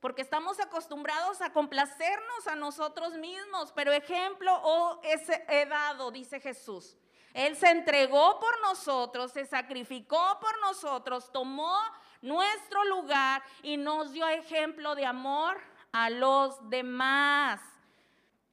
porque 0.06 0.22
estamos 0.22 0.60
acostumbrados 0.60 1.40
a 1.40 1.52
complacernos 1.52 2.46
a 2.46 2.54
nosotros 2.54 3.14
mismos, 3.14 3.72
pero 3.72 3.92
ejemplo 3.92 4.54
o 4.62 5.00
es 5.02 5.28
he 5.48 5.66
dado, 5.66 6.12
dice 6.12 6.38
Jesús. 6.38 6.96
Él 7.34 7.56
se 7.56 7.70
entregó 7.70 8.38
por 8.38 8.60
nosotros, 8.62 9.32
se 9.32 9.44
sacrificó 9.44 10.38
por 10.40 10.60
nosotros, 10.60 11.32
tomó 11.32 11.76
nuestro 12.22 12.84
lugar 12.84 13.42
y 13.64 13.76
nos 13.76 14.12
dio 14.12 14.28
ejemplo 14.28 14.94
de 14.94 15.06
amor 15.06 15.58
a 15.90 16.08
los 16.08 16.70
demás. 16.70 17.60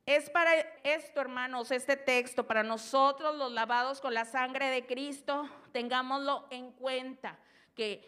Es 0.08 0.30
para 0.32 0.52
esto, 0.84 1.22
hermanos, 1.22 1.72
este 1.72 1.96
texto, 1.96 2.46
para 2.46 2.64
nosotros 2.64 3.36
los 3.36 3.52
lavados 3.52 4.02
con 4.02 4.14
la 4.14 4.26
sangre 4.26 4.70
de 4.70 4.86
Cristo, 4.86 5.50
tengámoslo 5.72 6.46
en 6.50 6.72
cuenta, 6.72 7.40
que 7.76 8.08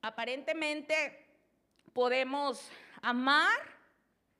aparentemente 0.00 1.26
podemos 1.92 2.70
amar, 3.02 3.58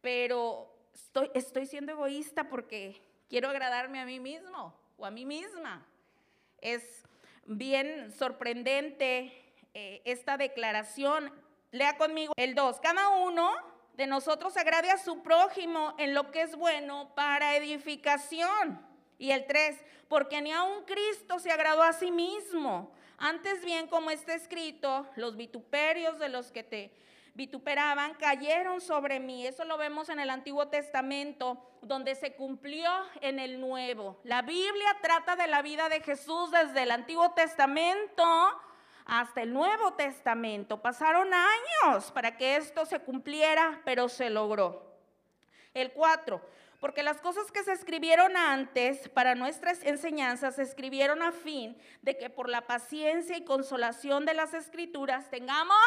pero 0.01 0.73
estoy, 0.95 1.31
estoy 1.35 1.67
siendo 1.67 1.93
egoísta 1.93 2.49
porque 2.49 3.01
quiero 3.29 3.49
agradarme 3.49 4.01
a 4.01 4.05
mí 4.05 4.21
mismo 4.21 4.75
o 4.97 5.05
a 5.05 5.11
mí 5.11 5.25
misma. 5.25 5.85
Es 6.59 7.03
bien 7.45 8.13
sorprendente 8.13 9.33
eh, 9.75 10.01
esta 10.05 10.37
declaración. 10.37 11.33
Lea 11.71 11.97
conmigo 11.97 12.33
el 12.37 12.55
2. 12.55 12.81
Cada 12.81 13.09
uno 13.09 13.72
de 13.95 14.07
nosotros 14.07 14.57
agrade 14.57 14.91
a 14.91 14.99
su 14.99 15.23
prójimo 15.23 15.95
en 15.99 16.15
lo 16.15 16.31
que 16.31 16.43
es 16.43 16.57
bueno 16.57 17.13
para 17.15 17.57
edificación. 17.57 18.81
Y 19.19 19.31
el 19.31 19.47
3, 19.47 19.85
porque 20.09 20.43
ni 20.43 20.53
aun 20.53 20.85
Cristo 20.85 21.39
se 21.39 21.51
agradó 21.51 21.83
a 21.83 21.93
sí 21.93 22.11
mismo. 22.11 22.93
Antes 23.19 23.65
bien, 23.65 23.87
como 23.87 24.11
está 24.11 24.35
escrito, 24.35 25.07
los 25.17 25.37
vituperios 25.37 26.19
de 26.19 26.29
los 26.29 26.51
que 26.51 26.65
te 26.65 26.93
vituperaban, 27.35 28.15
cayeron 28.15 28.81
sobre 28.81 29.21
mí. 29.21 29.47
Eso 29.47 29.65
lo 29.65 29.79
vemos 29.79 30.09
en 30.09 30.21
el 30.21 30.29
Antiguo 30.29 30.69
Testamento, 30.69 31.57
donde 31.81 32.15
se 32.15 32.35
cumplió 32.35 32.91
en 33.21 33.39
el 33.39 33.61
Nuevo. 33.61 34.21
La 34.25 34.43
Biblia 34.43 34.99
trata 35.01 35.37
de 35.37 35.47
la 35.47 35.63
vida 35.63 35.89
de 35.89 36.01
Jesús 36.01 36.51
desde 36.51 36.83
el 36.83 36.91
Antiguo 36.91 37.31
Testamento 37.33 38.25
hasta 39.05 39.43
el 39.43 39.53
Nuevo 39.53 39.95
Testamento. 39.95 40.81
Pasaron 40.81 41.29
años 41.33 42.11
para 42.13 42.37
que 42.37 42.57
esto 42.57 42.87
se 42.87 43.01
cumpliera, 43.01 43.81
pero 43.85 44.09
se 44.09 44.31
logró. 44.31 44.93
El 45.75 45.93
4. 45.93 46.41
Porque 46.81 47.05
las 47.05 47.21
cosas 47.21 47.53
que 47.53 47.63
se 47.63 47.73
escribieron 47.73 48.37
antes 48.37 49.09
para 49.09 49.37
nuestras 49.37 49.85
enseñanzas 49.85 50.57
se 50.57 50.63
escribieron 50.63 51.23
a 51.23 51.31
fin 51.31 51.77
de 52.03 52.19
que 52.19 52.29
por 52.29 52.49
la 52.49 52.67
paciencia 52.67 53.37
y 53.37 53.45
consolación 53.45 54.25
de 54.27 54.35
las 54.35 54.53
escrituras 54.53 55.31
tengamos 55.31 55.79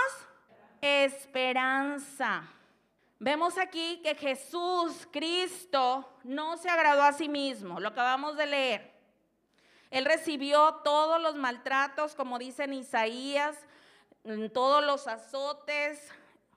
esperanza. 0.81 2.49
Vemos 3.19 3.57
aquí 3.57 4.01
que 4.03 4.15
Jesús, 4.15 5.07
Cristo, 5.11 6.17
no 6.23 6.57
se 6.57 6.69
agradó 6.69 7.03
a 7.03 7.13
sí 7.13 7.27
mismo, 7.27 7.79
lo 7.79 7.89
acabamos 7.89 8.37
de 8.37 8.45
leer. 8.45 8.94
Él 9.95 10.03
recibió 10.03 10.81
todos 10.83 11.21
los 11.21 11.35
maltratos, 11.35 12.15
como 12.15 12.37
dice 12.37 12.65
en 12.65 12.73
Isaías, 12.73 13.55
todos 14.53 14.83
los 14.83 15.07
azotes, 15.07 16.11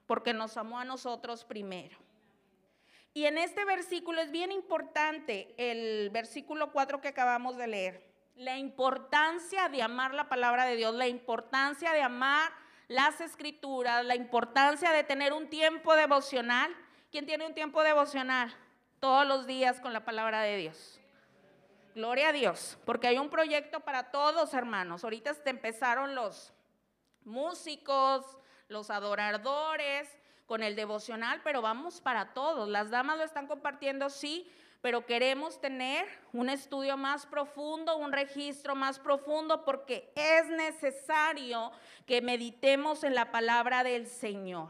porque 0.09 0.35
nos 0.35 0.57
amó 0.57 0.81
a 0.81 0.85
nosotros 0.85 1.45
primero. 1.45 1.97
Y 3.15 3.27
en 3.27 3.39
este 3.39 3.65
versículo 3.65 4.21
es 4.21 4.33
bien 4.33 4.51
importante, 4.51 5.55
el 5.57 6.11
versículo 6.11 6.73
4 6.73 7.01
que 7.01 7.07
acabamos 7.07 7.57
de 7.57 7.69
leer, 7.69 8.13
la 8.35 8.59
importancia 8.59 9.69
de 9.69 9.83
amar 9.83 10.15
la 10.15 10.29
palabra 10.29 10.65
de 10.65 10.75
Dios, 10.75 10.93
la 10.97 11.07
importancia 11.07 11.93
de 11.93 12.03
amar 12.03 12.51
las 12.89 13.21
escrituras, 13.21 14.05
la 14.05 14.17
importancia 14.17 14.91
de 14.91 15.05
tener 15.05 15.33
un 15.33 15.49
tiempo 15.49 15.95
devocional. 15.95 16.75
¿Quién 17.13 17.25
tiene 17.25 17.47
un 17.47 17.55
tiempo 17.55 17.85
devocional? 17.85 18.53
Todos 18.99 19.25
los 19.29 19.47
días 19.47 19.81
con 19.81 19.93
la 19.93 20.05
palabra 20.05 20.43
de 20.43 20.57
Dios. 20.57 20.99
Gloria 21.99 22.29
a 22.29 22.33
Dios, 22.33 22.79
porque 22.85 23.09
hay 23.09 23.19
un 23.19 23.29
proyecto 23.29 23.81
para 23.81 24.13
todos, 24.13 24.55
hermanos. 24.55 25.03
Ahorita 25.03 25.35
empezaron 25.47 26.15
los 26.15 26.53
músicos, 27.25 28.39
los 28.69 28.89
adoradores 28.91 30.09
con 30.47 30.63
el 30.63 30.77
devocional, 30.77 31.41
pero 31.43 31.61
vamos 31.61 32.01
para 32.01 32.35
todos. 32.35 32.69
Las 32.69 32.91
damas 32.91 33.19
lo 33.19 33.25
están 33.25 33.49
compartiendo, 33.49 34.11
sí, 34.11 34.49
pero 34.81 35.07
queremos 35.07 35.61
tener 35.61 36.07
un 36.33 36.51
estudio 36.51 36.97
más 36.97 37.27
profundo, 37.27 37.97
un 37.97 38.13
registro 38.13 38.77
más 38.77 39.01
profundo, 39.01 39.65
porque 39.65 40.13
es 40.15 40.47
necesario 40.51 41.73
que 42.07 42.23
meditemos 42.23 43.03
en 43.03 43.17
la 43.17 43.33
palabra 43.33 43.83
del 43.83 44.07
Señor. 44.07 44.69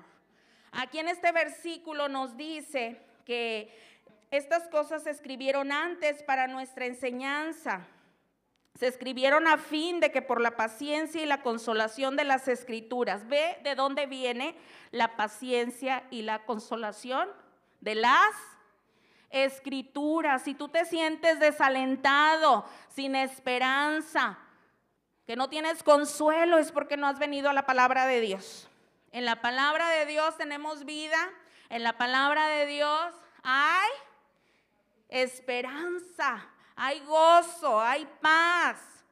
Aquí 0.72 0.98
en 0.98 1.08
este 1.08 1.30
versículo 1.32 2.08
nos 2.08 2.38
dice 2.38 3.02
que 3.26 3.97
estas 4.30 4.68
cosas 4.68 5.04
se 5.04 5.10
escribieron 5.10 5.72
antes 5.72 6.22
para 6.22 6.46
nuestra 6.46 6.86
enseñanza. 6.86 7.86
Se 8.78 8.86
escribieron 8.86 9.48
a 9.48 9.58
fin 9.58 10.00
de 10.00 10.12
que 10.12 10.22
por 10.22 10.40
la 10.40 10.56
paciencia 10.56 11.22
y 11.22 11.26
la 11.26 11.42
consolación 11.42 12.16
de 12.16 12.24
las 12.24 12.46
escrituras, 12.46 13.26
¿ve 13.26 13.58
de 13.64 13.74
dónde 13.74 14.06
viene 14.06 14.54
la 14.90 15.16
paciencia 15.16 16.04
y 16.10 16.22
la 16.22 16.44
consolación? 16.44 17.28
De 17.80 17.94
las 17.94 18.34
escrituras. 19.30 20.42
Si 20.42 20.54
tú 20.54 20.68
te 20.68 20.84
sientes 20.84 21.40
desalentado, 21.40 22.64
sin 22.88 23.16
esperanza, 23.16 24.38
que 25.26 25.36
no 25.36 25.48
tienes 25.48 25.82
consuelo, 25.82 26.58
es 26.58 26.70
porque 26.70 26.96
no 26.96 27.06
has 27.06 27.18
venido 27.18 27.50
a 27.50 27.52
la 27.52 27.66
palabra 27.66 28.06
de 28.06 28.20
Dios. 28.20 28.68
En 29.10 29.24
la 29.24 29.40
palabra 29.40 29.88
de 29.90 30.06
Dios 30.06 30.36
tenemos 30.36 30.84
vida, 30.84 31.18
en 31.68 31.82
la 31.82 31.98
palabra 31.98 32.46
de 32.48 32.66
Dios 32.66 33.14
hay 33.42 33.88
esperanza, 35.08 36.48
hay 36.76 37.00
gozo, 37.00 37.80
hay 37.80 38.06
paz. 38.20 39.04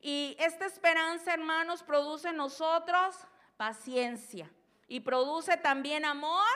Y 0.00 0.36
esta 0.38 0.66
esperanza, 0.66 1.32
hermanos, 1.34 1.82
produce 1.82 2.28
en 2.28 2.36
nosotros 2.36 3.16
paciencia 3.56 4.50
y 4.86 5.00
produce 5.00 5.56
también 5.56 6.04
amor 6.04 6.46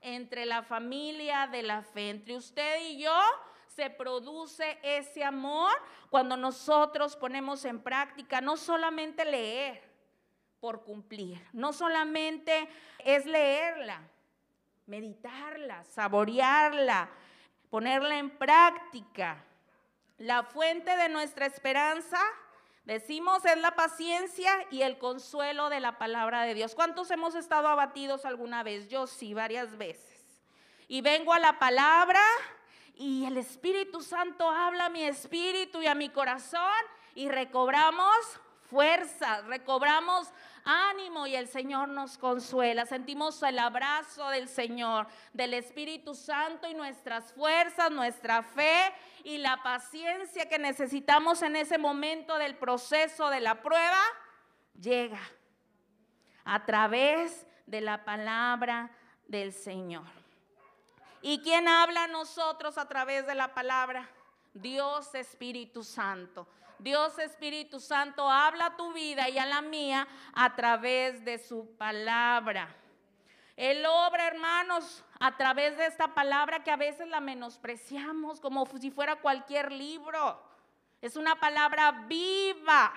entre 0.00 0.46
la 0.46 0.62
familia 0.62 1.46
de 1.46 1.62
la 1.62 1.82
fe. 1.82 2.10
Entre 2.10 2.36
usted 2.36 2.80
y 2.82 3.02
yo 3.02 3.18
se 3.66 3.90
produce 3.90 4.78
ese 4.82 5.24
amor 5.24 5.70
cuando 6.10 6.36
nosotros 6.36 7.16
ponemos 7.16 7.64
en 7.64 7.80
práctica 7.80 8.40
no 8.40 8.56
solamente 8.56 9.24
leer 9.24 9.88
por 10.60 10.82
cumplir, 10.82 11.40
no 11.52 11.72
solamente 11.72 12.68
es 12.98 13.24
leerla, 13.24 14.02
meditarla, 14.86 15.84
saborearla, 15.84 17.08
ponerla 17.70 18.18
en 18.18 18.30
práctica. 18.30 19.44
La 20.18 20.42
fuente 20.42 20.96
de 20.96 21.08
nuestra 21.08 21.46
esperanza, 21.46 22.18
decimos, 22.84 23.44
es 23.44 23.58
la 23.58 23.72
paciencia 23.72 24.52
y 24.70 24.82
el 24.82 24.98
consuelo 24.98 25.68
de 25.68 25.80
la 25.80 25.98
palabra 25.98 26.42
de 26.42 26.54
Dios. 26.54 26.74
¿Cuántos 26.74 27.10
hemos 27.10 27.34
estado 27.34 27.68
abatidos 27.68 28.24
alguna 28.24 28.62
vez? 28.62 28.88
Yo 28.88 29.06
sí, 29.06 29.34
varias 29.34 29.78
veces. 29.78 30.42
Y 30.88 31.00
vengo 31.02 31.32
a 31.32 31.38
la 31.38 31.58
palabra 31.58 32.20
y 32.94 33.26
el 33.26 33.36
Espíritu 33.36 34.02
Santo 34.02 34.50
habla 34.50 34.86
a 34.86 34.90
mi 34.90 35.04
espíritu 35.04 35.80
y 35.80 35.86
a 35.86 35.94
mi 35.94 36.08
corazón 36.08 36.60
y 37.14 37.28
recobramos 37.28 38.16
fuerza, 38.68 39.42
recobramos 39.42 40.28
ánimo 40.64 41.26
y 41.26 41.36
el 41.36 41.48
Señor 41.48 41.88
nos 41.88 42.18
consuela. 42.18 42.86
Sentimos 42.86 43.42
el 43.42 43.58
abrazo 43.58 44.28
del 44.30 44.48
Señor, 44.48 45.06
del 45.32 45.54
Espíritu 45.54 46.14
Santo 46.14 46.68
y 46.68 46.74
nuestras 46.74 47.32
fuerzas, 47.32 47.90
nuestra 47.90 48.42
fe 48.42 48.92
y 49.24 49.38
la 49.38 49.62
paciencia 49.62 50.48
que 50.48 50.58
necesitamos 50.58 51.42
en 51.42 51.56
ese 51.56 51.78
momento 51.78 52.38
del 52.38 52.56
proceso 52.56 53.30
de 53.30 53.40
la 53.40 53.62
prueba 53.62 54.00
llega 54.80 55.20
a 56.44 56.64
través 56.64 57.46
de 57.66 57.80
la 57.80 58.04
palabra 58.04 58.90
del 59.26 59.52
Señor. 59.52 60.06
¿Y 61.20 61.40
quién 61.42 61.68
habla 61.68 62.04
a 62.04 62.08
nosotros 62.08 62.78
a 62.78 62.88
través 62.88 63.26
de 63.26 63.34
la 63.34 63.54
palabra? 63.54 64.08
Dios 64.60 65.14
Espíritu 65.14 65.82
Santo. 65.84 66.46
Dios 66.78 67.18
Espíritu 67.18 67.80
Santo 67.80 68.28
habla 68.28 68.76
tu 68.76 68.92
vida 68.92 69.28
y 69.28 69.38
a 69.38 69.46
la 69.46 69.62
mía 69.62 70.06
a 70.32 70.54
través 70.54 71.24
de 71.24 71.38
su 71.38 71.76
palabra. 71.76 72.74
Él 73.56 73.84
obra, 73.86 74.28
hermanos, 74.28 75.04
a 75.18 75.36
través 75.36 75.76
de 75.76 75.86
esta 75.86 76.14
palabra 76.14 76.62
que 76.62 76.70
a 76.70 76.76
veces 76.76 77.08
la 77.08 77.20
menospreciamos 77.20 78.40
como 78.40 78.64
si 78.66 78.92
fuera 78.92 79.16
cualquier 79.16 79.72
libro. 79.72 80.40
Es 81.00 81.16
una 81.16 81.40
palabra 81.40 82.06
viva, 82.06 82.92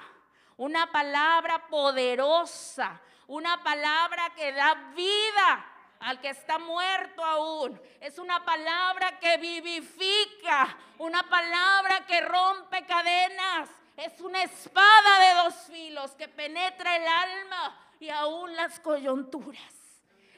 una 0.58 0.92
palabra 0.92 1.68
poderosa, 1.68 3.02
una 3.26 3.64
palabra 3.64 4.32
que 4.36 4.52
da 4.52 4.92
vida 4.96 5.71
al 6.02 6.20
que 6.20 6.30
está 6.30 6.60
muerto 6.60 7.24
aún. 7.24 7.80
Es 8.00 8.18
una 8.18 8.44
palabra 8.44 9.20
que 9.20 9.38
vivifica, 9.38 10.76
una 10.98 11.24
palabra 11.30 12.06
que 12.06 12.22
rompe 12.22 12.86
cadenas. 12.86 13.70
Es 13.98 14.20
una 14.20 14.44
espada 14.44 15.20
de 15.20 15.44
dos 15.44 15.56
filos 15.70 16.12
que 16.12 16.28
penetra 16.28 16.96
el 16.96 17.08
alma 17.08 17.78
y 18.00 18.10
aún 18.10 18.56
las 18.56 18.80
coyunturas. 18.80 19.74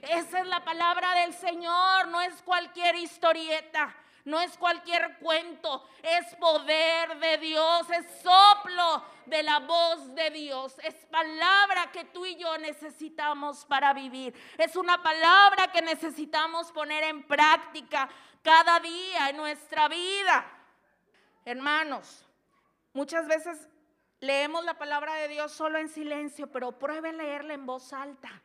Esa 0.02 0.40
es 0.42 0.48
la 0.48 0.64
palabra 0.66 1.14
del 1.22 1.34
Señor, 1.34 2.10
no 2.10 2.22
es 2.22 2.42
cualquier 2.42 2.96
historieta. 2.96 3.96
No 4.26 4.40
es 4.40 4.58
cualquier 4.58 5.18
cuento, 5.20 5.86
es 6.02 6.34
poder 6.36 7.20
de 7.20 7.38
Dios, 7.40 7.90
es 7.90 8.06
soplo 8.22 9.04
de 9.26 9.44
la 9.44 9.60
voz 9.60 10.16
de 10.16 10.30
Dios, 10.30 10.78
es 10.82 10.96
palabra 11.08 11.92
que 11.92 12.06
tú 12.06 12.26
y 12.26 12.38
yo 12.38 12.58
necesitamos 12.58 13.66
para 13.66 13.94
vivir, 13.94 14.34
es 14.58 14.78
una 14.78 15.04
palabra 15.04 15.72
que 15.74 15.82
necesitamos 15.82 16.72
poner 16.72 17.04
en 17.04 17.24
práctica 17.24 18.10
cada 18.42 18.80
día 18.80 19.30
en 19.30 19.38
nuestra 19.38 19.90
vida. 19.90 20.46
Hermanos, 21.44 22.26
muchas 22.94 23.28
veces 23.28 23.68
leemos 24.22 24.64
la 24.64 24.78
palabra 24.78 25.16
de 25.16 25.28
Dios 25.28 25.52
solo 25.52 25.80
en 25.80 25.90
silencio, 25.90 26.50
pero 26.50 26.80
pruebe 26.80 27.12
leerla 27.12 27.54
en 27.54 27.66
voz 27.66 27.92
alta. 27.92 28.42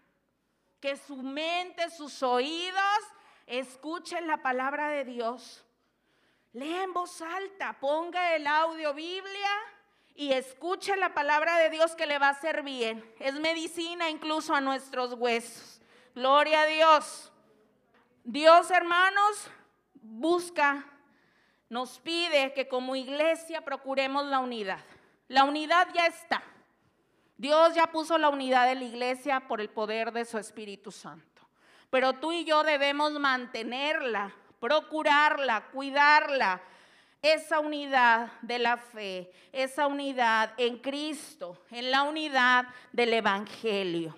Que 0.81 0.97
su 0.97 1.17
mente, 1.17 1.91
sus 1.91 2.23
oídos 2.23 2.99
escuchen 3.47 4.27
la 4.27 4.43
palabra 4.43 4.89
de 4.89 5.05
Dios. 5.05 5.65
Lea 6.53 6.83
en 6.83 6.93
voz 6.93 7.21
alta, 7.21 7.77
ponga 7.79 8.35
el 8.35 8.47
audio 8.47 8.95
Biblia 8.95 9.51
y 10.15 10.33
escuche 10.33 10.97
la 10.97 11.15
palabra 11.15 11.59
de 11.59 11.71
Dios 11.71 11.95
que 11.95 12.07
le 12.07 12.19
va 12.19 12.29
a 12.29 12.31
hacer 12.31 12.63
bien. 12.63 13.05
Es 13.21 13.35
medicina 13.35 14.11
incluso 14.11 14.55
a 14.55 14.61
nuestros 14.61 15.13
huesos. 15.15 15.81
Gloria 16.15 16.63
a 16.63 16.67
Dios. 16.67 17.33
Dios, 18.25 18.71
hermanos, 18.71 19.51
busca, 19.95 20.85
nos 21.69 22.01
pide 22.01 22.53
que 22.53 22.67
como 22.67 22.97
iglesia 22.97 23.65
procuremos 23.65 24.27
la 24.27 24.41
unidad. 24.41 24.85
La 25.29 25.45
unidad 25.45 25.89
ya 25.95 26.07
está. 26.07 26.43
Dios 27.37 27.75
ya 27.75 27.87
puso 27.93 28.19
la 28.19 28.31
unidad 28.31 28.67
de 28.67 28.75
la 28.75 28.85
iglesia 28.85 29.47
por 29.47 29.61
el 29.61 29.69
poder 29.69 30.13
de 30.13 30.25
su 30.25 30.39
Espíritu 30.39 30.91
Santo. 30.91 31.25
pero 31.91 32.15
tú 32.15 32.33
y 32.33 32.45
yo 32.45 32.65
debemos 32.65 33.13
mantenerla, 33.13 34.35
procurarla, 34.61 35.67
cuidarla. 35.73 36.61
Esa 37.21 37.59
unidad 37.59 38.31
de 38.43 38.61
la 38.61 38.77
fe, 38.77 39.33
esa 39.51 39.89
unidad 39.89 40.55
en 40.57 40.79
Cristo, 40.79 41.61
en 41.71 41.91
la 41.91 42.05
unidad 42.05 42.67
del 42.93 43.13
Evangelio. 43.13 44.15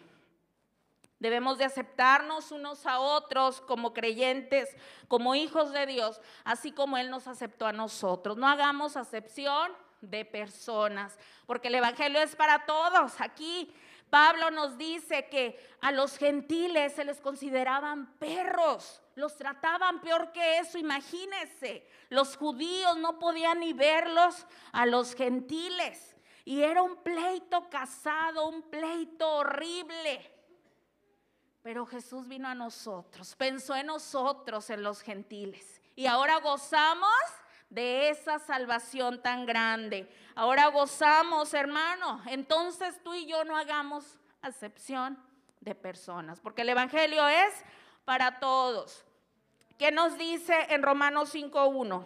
Debemos 1.19 1.57
de 1.57 1.65
aceptarnos 1.65 2.51
unos 2.53 2.87
a 2.87 2.99
otros 2.99 3.61
como 3.63 3.95
creyentes, 3.95 4.75
como 5.07 5.35
hijos 5.35 5.73
de 5.73 5.87
Dios, 5.87 6.21
así 6.45 6.73
como 6.73 6.99
Él 6.99 7.11
nos 7.11 7.27
aceptó 7.27 7.67
a 7.67 7.73
nosotros. 7.73 8.37
No 8.37 8.47
hagamos 8.47 8.97
acepción 8.97 9.73
de 10.01 10.25
personas, 10.25 11.19
porque 11.47 11.69
el 11.69 11.75
Evangelio 11.75 12.21
es 12.21 12.35
para 12.37 12.65
todos. 12.65 13.21
Aquí 13.21 13.73
Pablo 14.11 14.51
nos 14.51 14.77
dice 14.77 15.29
que 15.29 15.59
a 15.81 15.93
los 15.93 16.19
gentiles 16.19 16.95
se 16.95 17.05
les 17.05 17.21
consideraban 17.21 18.13
perros, 18.19 19.01
los 19.15 19.37
trataban 19.37 20.01
peor 20.01 20.33
que 20.33 20.59
eso, 20.59 20.79
imagínense. 20.79 21.87
Los 22.09 22.37
judíos 22.37 22.97
no 22.99 23.19
podían 23.19 23.61
ni 23.61 23.73
verlos 23.73 24.47
a 24.73 24.85
los 24.87 25.15
gentiles. 25.15 26.17
Y 26.45 26.63
era 26.63 26.83
un 26.83 26.97
pleito 26.97 27.71
casado, 27.71 28.49
un 28.49 28.63
pleito 28.63 29.31
horrible. 29.37 30.35
Pero 31.63 31.87
Jesús 31.87 32.27
vino 32.27 32.49
a 32.49 32.55
nosotros, 32.55 33.37
pensó 33.37 33.77
en 33.77 33.87
nosotros, 33.87 34.71
en 34.71 34.83
los 34.83 35.03
gentiles. 35.03 35.81
Y 35.95 36.07
ahora 36.07 36.41
gozamos 36.41 37.11
de 37.71 38.11
esa 38.11 38.39
salvación 38.39 39.23
tan 39.23 39.47
grande. 39.47 40.13
Ahora 40.35 40.67
gozamos, 40.67 41.55
hermano. 41.55 42.21
Entonces 42.27 43.01
tú 43.03 43.15
y 43.15 43.27
yo 43.27 43.45
no 43.45 43.57
hagamos 43.57 44.19
acepción 44.43 45.19
de 45.61 45.75
personas, 45.75 46.41
porque 46.41 46.63
el 46.63 46.71
Evangelio 46.71 47.27
es 47.29 47.55
para 48.05 48.41
todos. 48.41 49.05
¿Qué 49.79 49.93
nos 49.93 50.19
dice 50.19 50.55
en 50.69 50.83
Romanos 50.83 51.35
5.1? 51.35 52.05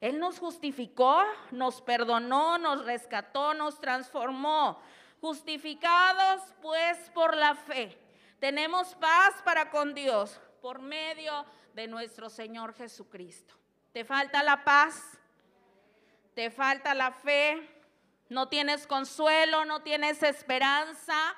Él 0.00 0.18
nos 0.18 0.38
justificó, 0.38 1.22
nos 1.50 1.82
perdonó, 1.82 2.56
nos 2.58 2.84
rescató, 2.84 3.52
nos 3.54 3.80
transformó. 3.80 4.80
Justificados 5.20 6.42
pues 6.62 6.96
por 7.10 7.36
la 7.36 7.54
fe. 7.56 7.98
Tenemos 8.38 8.94
paz 8.94 9.34
para 9.44 9.70
con 9.70 9.94
Dios 9.94 10.40
por 10.62 10.80
medio 10.80 11.44
de 11.74 11.88
nuestro 11.88 12.30
Señor 12.30 12.74
Jesucristo. 12.74 13.54
¿Te 13.98 14.04
falta 14.04 14.44
la 14.44 14.62
paz? 14.62 15.18
¿Te 16.32 16.52
falta 16.52 16.94
la 16.94 17.10
fe? 17.10 17.68
¿No 18.28 18.46
tienes 18.46 18.86
consuelo? 18.86 19.64
¿No 19.64 19.82
tienes 19.82 20.22
esperanza? 20.22 21.34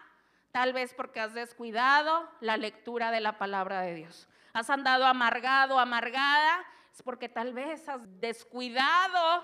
Tal 0.53 0.75
vez 0.75 0.93
porque 0.93 1.21
has 1.21 1.33
descuidado 1.33 2.31
la 2.43 2.59
lectura 2.59 3.13
de 3.13 3.21
la 3.21 3.39
palabra 3.39 3.81
de 3.81 3.95
Dios. 3.95 4.29
Has 4.53 4.69
andado 4.69 5.07
amargado, 5.07 5.79
amargada. 5.79 6.63
Es 6.93 7.01
porque 7.03 7.31
tal 7.31 7.55
vez 7.55 7.89
has 7.89 8.03
descuidado 8.21 9.43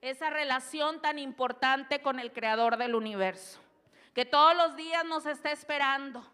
esa 0.00 0.30
relación 0.30 1.02
tan 1.02 1.18
importante 1.18 2.00
con 2.00 2.18
el 2.18 2.32
creador 2.32 2.78
del 2.78 2.94
universo. 2.94 3.60
Que 4.14 4.24
todos 4.24 4.56
los 4.56 4.74
días 4.74 5.04
nos 5.04 5.26
está 5.26 5.52
esperando. 5.52 6.26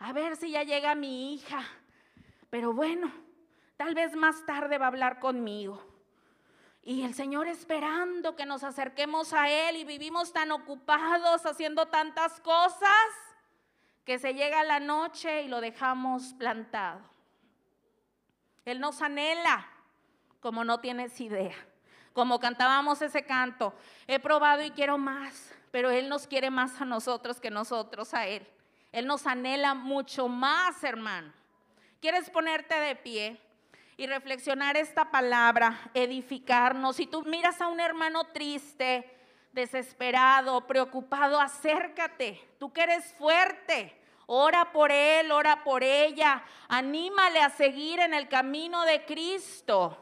A 0.00 0.12
ver 0.12 0.34
si 0.34 0.50
ya 0.50 0.64
llega 0.64 0.96
mi 0.96 1.32
hija. 1.32 1.62
Pero 2.50 2.72
bueno, 2.72 3.25
Tal 3.76 3.94
vez 3.94 4.14
más 4.16 4.44
tarde 4.46 4.78
va 4.78 4.86
a 4.86 4.88
hablar 4.88 5.20
conmigo. 5.20 5.82
Y 6.82 7.02
el 7.02 7.14
Señor 7.14 7.48
esperando 7.48 8.36
que 8.36 8.46
nos 8.46 8.62
acerquemos 8.62 9.32
a 9.32 9.50
Él 9.50 9.76
y 9.76 9.84
vivimos 9.84 10.32
tan 10.32 10.52
ocupados 10.52 11.44
haciendo 11.44 11.86
tantas 11.86 12.40
cosas 12.40 13.08
que 14.04 14.20
se 14.20 14.34
llega 14.34 14.62
la 14.62 14.78
noche 14.78 15.42
y 15.42 15.48
lo 15.48 15.60
dejamos 15.60 16.32
plantado. 16.34 17.00
Él 18.64 18.80
nos 18.80 19.02
anhela 19.02 19.68
como 20.40 20.64
no 20.64 20.78
tienes 20.78 21.20
idea. 21.20 21.56
Como 22.12 22.38
cantábamos 22.38 23.02
ese 23.02 23.24
canto, 23.24 23.74
he 24.06 24.18
probado 24.20 24.62
y 24.62 24.70
quiero 24.70 24.96
más, 24.96 25.52
pero 25.70 25.90
Él 25.90 26.08
nos 26.08 26.26
quiere 26.26 26.50
más 26.50 26.80
a 26.80 26.84
nosotros 26.84 27.40
que 27.40 27.50
nosotros 27.50 28.14
a 28.14 28.26
Él. 28.26 28.46
Él 28.92 29.06
nos 29.06 29.26
anhela 29.26 29.74
mucho 29.74 30.28
más, 30.28 30.82
hermano. 30.84 31.32
¿Quieres 32.00 32.30
ponerte 32.30 32.74
de 32.78 32.94
pie? 32.96 33.40
Y 33.96 34.06
reflexionar 34.06 34.76
esta 34.76 35.10
palabra, 35.10 35.90
edificarnos. 35.94 36.96
Si 36.96 37.06
tú 37.06 37.22
miras 37.22 37.60
a 37.60 37.68
un 37.68 37.80
hermano 37.80 38.24
triste, 38.24 39.10
desesperado, 39.52 40.66
preocupado, 40.66 41.40
acércate. 41.40 42.40
Tú 42.58 42.72
que 42.72 42.82
eres 42.82 43.14
fuerte, 43.14 43.98
ora 44.26 44.70
por 44.72 44.92
él, 44.92 45.32
ora 45.32 45.64
por 45.64 45.82
ella. 45.82 46.44
Anímale 46.68 47.40
a 47.40 47.48
seguir 47.48 48.00
en 48.00 48.12
el 48.12 48.28
camino 48.28 48.84
de 48.84 49.04
Cristo. 49.06 49.96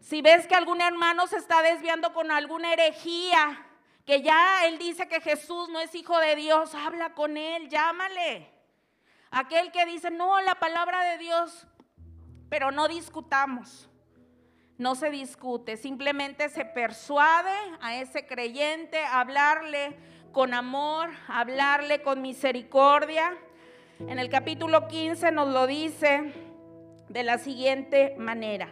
Si 0.00 0.20
ves 0.20 0.46
que 0.46 0.54
algún 0.54 0.82
hermano 0.82 1.26
se 1.26 1.38
está 1.38 1.62
desviando 1.62 2.12
con 2.12 2.30
alguna 2.30 2.74
herejía, 2.74 3.66
que 4.04 4.20
ya 4.20 4.66
él 4.66 4.76
dice 4.76 5.08
que 5.08 5.22
Jesús 5.22 5.70
no 5.70 5.80
es 5.80 5.94
hijo 5.94 6.18
de 6.18 6.36
Dios, 6.36 6.74
habla 6.74 7.14
con 7.14 7.38
él, 7.38 7.70
llámale. 7.70 8.50
Aquel 9.30 9.72
que 9.72 9.86
dice, 9.86 10.10
no, 10.10 10.38
la 10.42 10.56
palabra 10.56 11.02
de 11.04 11.16
Dios 11.16 11.66
pero 12.48 12.70
no 12.70 12.88
discutamos. 12.88 13.88
No 14.76 14.96
se 14.96 15.10
discute, 15.10 15.76
simplemente 15.76 16.48
se 16.48 16.64
persuade 16.64 17.54
a 17.80 18.00
ese 18.00 18.26
creyente 18.26 18.98
a 18.98 19.20
hablarle 19.20 19.96
con 20.32 20.52
amor, 20.52 21.10
hablarle 21.28 22.02
con 22.02 22.20
misericordia. 22.20 23.36
En 24.00 24.18
el 24.18 24.28
capítulo 24.28 24.88
15 24.88 25.30
nos 25.30 25.48
lo 25.48 25.68
dice 25.68 26.32
de 27.08 27.22
la 27.22 27.38
siguiente 27.38 28.16
manera. 28.18 28.68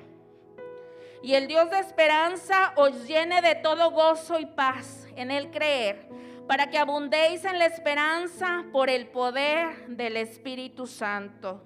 Y 1.23 1.35
el 1.35 1.47
Dios 1.47 1.71
de 1.71 1.79
esperanza 1.79 2.73
os 2.75 3.07
llene 3.07 3.41
de 3.41 3.55
todo 3.55 3.93
gozo 3.93 4.41
y 4.41 4.47
paz 4.47 5.07
en 5.15 5.31
el 5.31 5.53
creer, 5.53 6.09
para 6.49 6.69
que 6.69 6.79
abundéis 6.79 7.45
en 7.45 7.61
la 7.61 7.67
esperanza 7.67 8.65
por 8.73 8.91
el 8.91 9.07
poder 9.07 9.87
del 9.87 10.17
Espíritu 10.17 10.89
Santo 10.89 11.63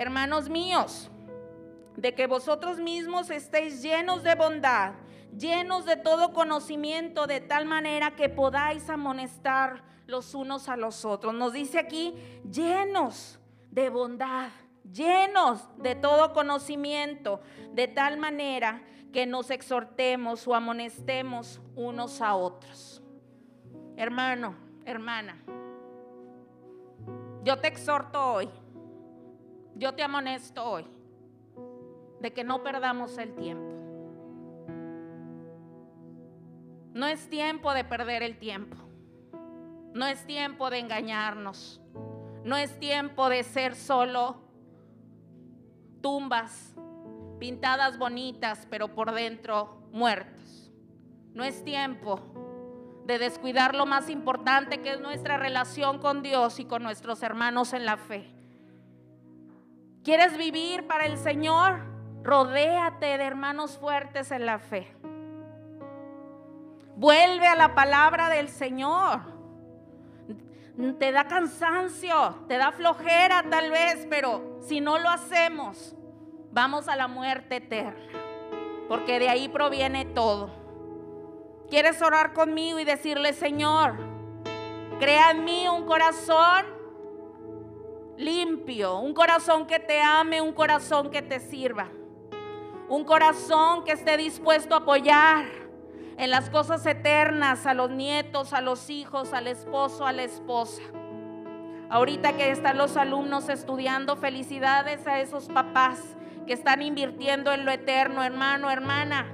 hermanos 0.00 0.48
míos, 0.48 1.10
de 1.94 2.14
que 2.14 2.26
vosotros 2.26 2.78
mismos 2.78 3.28
estéis 3.28 3.82
llenos 3.82 4.22
de 4.22 4.34
bondad, 4.34 4.94
llenos 5.36 5.84
de 5.84 5.96
todo 5.96 6.32
conocimiento, 6.32 7.26
de 7.26 7.42
tal 7.42 7.66
manera 7.66 8.16
que 8.16 8.30
podáis 8.30 8.88
amonestar 8.88 9.84
los 10.06 10.34
unos 10.34 10.70
a 10.70 10.78
los 10.78 11.04
otros. 11.04 11.34
Nos 11.34 11.52
dice 11.52 11.78
aquí, 11.78 12.14
llenos 12.50 13.38
de 13.70 13.90
bondad, 13.90 14.48
llenos 14.90 15.68
de 15.76 15.96
todo 15.96 16.32
conocimiento, 16.32 17.42
de 17.74 17.86
tal 17.86 18.16
manera 18.16 18.82
que 19.12 19.26
nos 19.26 19.50
exhortemos 19.50 20.48
o 20.48 20.54
amonestemos 20.54 21.60
unos 21.76 22.22
a 22.22 22.36
otros. 22.36 23.02
Hermano, 23.98 24.54
hermana, 24.86 25.44
yo 27.44 27.58
te 27.58 27.68
exhorto 27.68 28.32
hoy 28.32 28.48
yo 29.74 29.94
te 29.94 30.02
amonesto 30.02 30.64
hoy 30.64 30.86
de 32.20 32.32
que 32.32 32.44
no 32.44 32.62
perdamos 32.62 33.16
el 33.18 33.34
tiempo. 33.34 33.70
No 36.92 37.06
es 37.06 37.28
tiempo 37.28 37.72
de 37.72 37.84
perder 37.84 38.22
el 38.22 38.38
tiempo. 38.38 38.76
No 39.94 40.06
es 40.06 40.26
tiempo 40.26 40.70
de 40.70 40.78
engañarnos. 40.78 41.80
No 42.44 42.56
es 42.56 42.78
tiempo 42.78 43.28
de 43.28 43.42
ser 43.42 43.74
solo 43.74 44.36
tumbas 46.00 46.74
pintadas 47.38 47.98
bonitas, 47.98 48.66
pero 48.70 48.94
por 48.94 49.12
dentro 49.12 49.82
muertos. 49.92 50.70
No 51.34 51.44
es 51.44 51.64
tiempo 51.64 52.20
de 53.06 53.18
descuidar 53.18 53.74
lo 53.74 53.86
más 53.86 54.08
importante 54.08 54.80
que 54.82 54.92
es 54.92 55.00
nuestra 55.00 55.36
relación 55.36 55.98
con 55.98 56.22
Dios 56.22 56.60
y 56.60 56.64
con 56.64 56.82
nuestros 56.82 57.22
hermanos 57.22 57.72
en 57.72 57.86
la 57.86 57.96
fe. 57.96 58.39
¿Quieres 60.02 60.38
vivir 60.38 60.86
para 60.86 61.04
el 61.04 61.18
Señor? 61.18 61.80
Rodéate 62.22 63.18
de 63.18 63.24
hermanos 63.24 63.76
fuertes 63.78 64.30
en 64.30 64.46
la 64.46 64.58
fe. 64.58 64.90
Vuelve 66.96 67.46
a 67.46 67.54
la 67.54 67.74
palabra 67.74 68.30
del 68.30 68.48
Señor. 68.48 69.20
Te 70.98 71.12
da 71.12 71.24
cansancio, 71.24 72.46
te 72.48 72.56
da 72.56 72.72
flojera 72.72 73.44
tal 73.50 73.70
vez, 73.70 74.06
pero 74.08 74.58
si 74.62 74.80
no 74.80 74.98
lo 74.98 75.10
hacemos, 75.10 75.94
vamos 76.50 76.88
a 76.88 76.96
la 76.96 77.06
muerte 77.06 77.56
eterna, 77.56 78.18
porque 78.88 79.18
de 79.18 79.28
ahí 79.28 79.50
proviene 79.50 80.06
todo. 80.06 80.50
¿Quieres 81.68 82.00
orar 82.00 82.32
conmigo 82.32 82.78
y 82.78 82.84
decirle, 82.84 83.34
Señor, 83.34 83.96
crea 84.98 85.32
en 85.32 85.44
mí 85.44 85.68
un 85.68 85.84
corazón 85.84 86.79
limpio, 88.20 88.98
un 88.98 89.14
corazón 89.14 89.66
que 89.66 89.78
te 89.78 90.00
ame, 90.00 90.40
un 90.40 90.52
corazón 90.52 91.10
que 91.10 91.22
te 91.22 91.40
sirva, 91.40 91.88
un 92.88 93.04
corazón 93.04 93.84
que 93.84 93.92
esté 93.92 94.16
dispuesto 94.16 94.74
a 94.74 94.78
apoyar 94.78 95.46
en 96.18 96.30
las 96.30 96.50
cosas 96.50 96.84
eternas 96.84 97.64
a 97.64 97.72
los 97.72 97.90
nietos, 97.90 98.52
a 98.52 98.60
los 98.60 98.90
hijos, 98.90 99.32
al 99.32 99.46
esposo, 99.46 100.04
a 100.04 100.12
la 100.12 100.22
esposa. 100.22 100.82
Ahorita 101.88 102.34
que 102.34 102.50
están 102.50 102.76
los 102.76 102.96
alumnos 102.96 103.48
estudiando, 103.48 104.16
felicidades 104.16 105.06
a 105.06 105.18
esos 105.20 105.46
papás 105.46 106.00
que 106.46 106.52
están 106.52 106.82
invirtiendo 106.82 107.52
en 107.52 107.64
lo 107.64 107.72
eterno, 107.72 108.22
hermano, 108.22 108.70
hermana. 108.70 109.26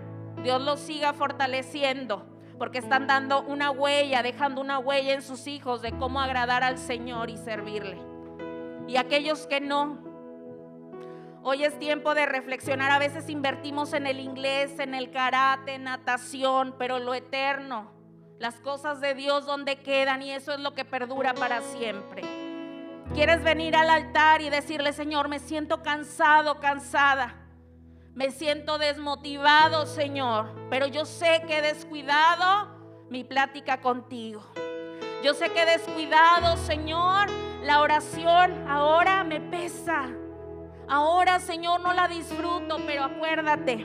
Dios 0.42 0.62
los 0.62 0.78
siga 0.78 1.12
fortaleciendo 1.12 2.24
porque 2.56 2.78
están 2.78 3.06
dando 3.06 3.42
una 3.42 3.70
huella, 3.70 4.22
dejando 4.22 4.60
una 4.60 4.78
huella 4.78 5.12
en 5.12 5.22
sus 5.22 5.46
hijos 5.46 5.82
de 5.82 5.92
cómo 5.98 6.20
agradar 6.20 6.62
al 6.62 6.78
Señor 6.78 7.30
y 7.30 7.36
servirle. 7.36 8.15
Y 8.88 8.96
aquellos 8.96 9.46
que 9.46 9.60
no, 9.60 9.98
hoy 11.42 11.64
es 11.64 11.78
tiempo 11.78 12.14
de 12.14 12.26
reflexionar. 12.26 12.90
A 12.90 12.98
veces 12.98 13.28
invertimos 13.28 13.92
en 13.92 14.06
el 14.06 14.20
inglés, 14.20 14.78
en 14.78 14.94
el 14.94 15.10
karate, 15.10 15.78
natación, 15.78 16.74
pero 16.78 16.98
lo 16.98 17.14
eterno, 17.14 17.90
las 18.38 18.60
cosas 18.60 19.00
de 19.00 19.14
Dios 19.14 19.46
donde 19.46 19.76
quedan 19.76 20.22
y 20.22 20.30
eso 20.30 20.52
es 20.52 20.60
lo 20.60 20.74
que 20.74 20.84
perdura 20.84 21.34
para 21.34 21.62
siempre. 21.62 22.22
Quieres 23.14 23.42
venir 23.42 23.76
al 23.76 23.88
altar 23.88 24.42
y 24.42 24.50
decirle, 24.50 24.92
Señor, 24.92 25.28
me 25.28 25.38
siento 25.38 25.82
cansado, 25.82 26.60
cansada. 26.60 27.34
Me 28.14 28.30
siento 28.30 28.78
desmotivado, 28.78 29.84
Señor, 29.84 30.50
pero 30.70 30.86
yo 30.86 31.04
sé 31.04 31.42
que 31.46 31.58
he 31.58 31.62
descuidado 31.62 33.06
mi 33.10 33.24
plática 33.24 33.80
contigo. 33.80 34.42
Yo 35.22 35.34
sé 35.34 35.50
que 35.50 35.62
he 35.62 35.66
descuidado, 35.66 36.56
Señor, 36.56 37.28
la 37.66 37.80
oración. 37.80 38.68
Ahora 38.68 39.24
me 39.24 39.40
pesa. 39.40 40.06
Ahora, 40.88 41.40
Señor, 41.40 41.80
no 41.80 41.92
la 41.92 42.06
disfruto, 42.06 42.78
pero 42.86 43.02
acuérdate, 43.02 43.84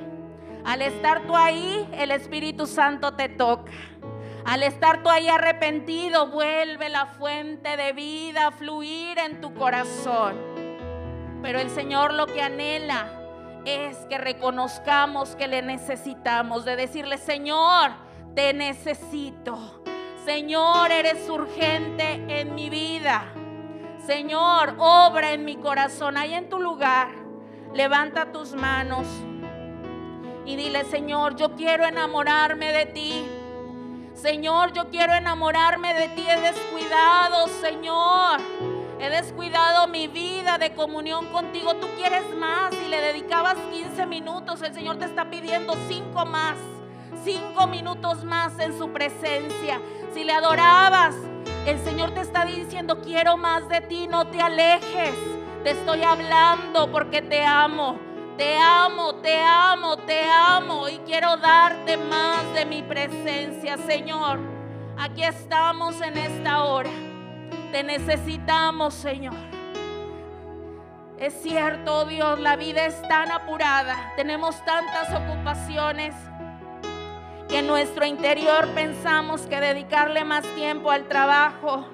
al 0.64 0.84
estar 0.84 1.26
tú 1.26 1.36
ahí, 1.36 1.90
el 1.94 2.12
Espíritu 2.12 2.68
Santo 2.68 3.14
te 3.14 3.28
toca. 3.28 3.72
Al 4.46 4.62
estar 4.62 5.02
tú 5.02 5.10
ahí 5.10 5.28
arrepentido, 5.28 6.28
vuelve 6.28 6.90
la 6.90 7.08
fuente 7.08 7.76
de 7.76 7.94
vida 7.94 8.48
a 8.48 8.52
fluir 8.52 9.18
en 9.18 9.42
tu 9.42 9.54
corazón. 9.56 10.36
Pero 11.42 11.60
el 11.60 11.72
Señor 11.72 12.14
lo 12.14 12.28
que 12.28 12.42
anhela 12.42 13.08
es 13.66 13.98
que 14.10 14.20
reconozcamos 14.20 15.36
que 15.36 15.48
le 15.48 15.64
necesitamos, 15.64 16.66
de 16.66 16.76
decirle, 16.76 17.18
Señor, 17.18 17.92
te 18.36 18.54
necesito. 18.54 19.84
Señor, 20.24 20.92
eres 20.92 21.28
urgente 21.28 22.24
en 22.28 22.54
mi 22.54 22.70
vida. 22.70 23.26
Señor, 24.06 24.76
obra 24.78 25.32
en 25.32 25.46
mi 25.46 25.56
corazón, 25.58 26.18
ahí 26.18 26.34
en 26.34 26.50
tu 26.50 26.60
lugar. 26.60 27.10
Levanta 27.74 28.32
tus 28.32 28.54
manos 28.54 29.08
y 30.46 30.56
dile, 30.56 30.84
Señor, 30.86 31.36
yo 31.36 31.56
quiero 31.56 31.86
enamorarme 31.86 32.74
de 32.74 32.86
ti. 32.88 33.26
Señor, 34.14 34.74
yo 34.74 34.90
quiero 34.90 35.14
enamorarme 35.14 35.94
de 35.94 36.10
ti. 36.10 36.26
He 36.28 36.40
descuidado, 36.42 37.48
Señor 37.48 38.42
He 39.02 39.10
descuidado 39.10 39.88
mi 39.88 40.08
vida 40.08 40.60
de 40.60 40.76
comunión 40.76 41.26
contigo. 41.32 41.74
Tú 41.78 41.88
quieres 41.98 42.24
más 42.38 42.72
y 42.86 42.88
le 42.88 43.02
dedicabas 43.02 43.56
15 43.72 44.06
minutos. 44.06 44.62
El 44.62 44.76
Señor 44.76 44.98
te 44.98 45.06
está 45.06 45.28
pidiendo 45.32 45.74
5 45.88 46.24
más. 46.28 46.56
5 47.24 47.66
minutos 47.66 48.24
más 48.24 48.60
en 48.60 48.78
su 48.78 48.92
presencia. 48.92 49.82
Si 50.14 50.24
le 50.24 50.34
adorabas, 50.34 51.16
el 51.66 51.80
Señor 51.80 52.12
te 52.12 52.22
está 52.22 52.46
diciendo, 52.46 53.02
quiero 53.02 53.38
más 53.38 53.68
de 53.70 53.82
ti, 53.82 54.08
no 54.08 54.28
te 54.28 54.42
alejes. 54.42 55.16
Te 55.64 55.72
estoy 55.72 56.04
hablando 56.04 56.92
porque 56.92 57.22
te 57.22 57.46
amo. 57.46 58.00
Te 58.38 58.58
amo, 58.58 59.16
te 59.16 59.40
amo, 59.40 59.98
te 59.98 60.24
amo 60.24 60.90
y 60.90 60.98
quiero 61.00 61.38
darte 61.38 61.98
más 61.98 62.54
de 62.56 62.66
mi 62.66 62.82
presencia, 62.82 63.78
Señor. 63.78 64.40
Aquí 64.98 65.24
estamos 65.24 66.02
en 66.02 66.18
esta 66.18 66.64
hora. 66.64 66.90
Te 67.72 67.84
necesitamos, 67.84 68.96
Señor. 68.96 69.36
Es 71.20 71.40
cierto, 71.44 72.00
oh 72.00 72.06
Dios, 72.06 72.40
la 72.40 72.56
vida 72.56 72.86
es 72.88 73.00
tan 73.08 73.32
apurada. 73.32 74.14
Tenemos 74.16 74.56
tantas 74.66 75.14
ocupaciones 75.14 76.16
que 77.52 77.60
en 77.60 77.68
nuestro 77.68 78.06
interior 78.06 78.68
pensamos 78.70 79.42
que 79.42 79.60
dedicarle 79.60 80.24
más 80.24 80.44
tiempo 80.56 80.90
al 80.90 81.08
trabajo, 81.08 81.86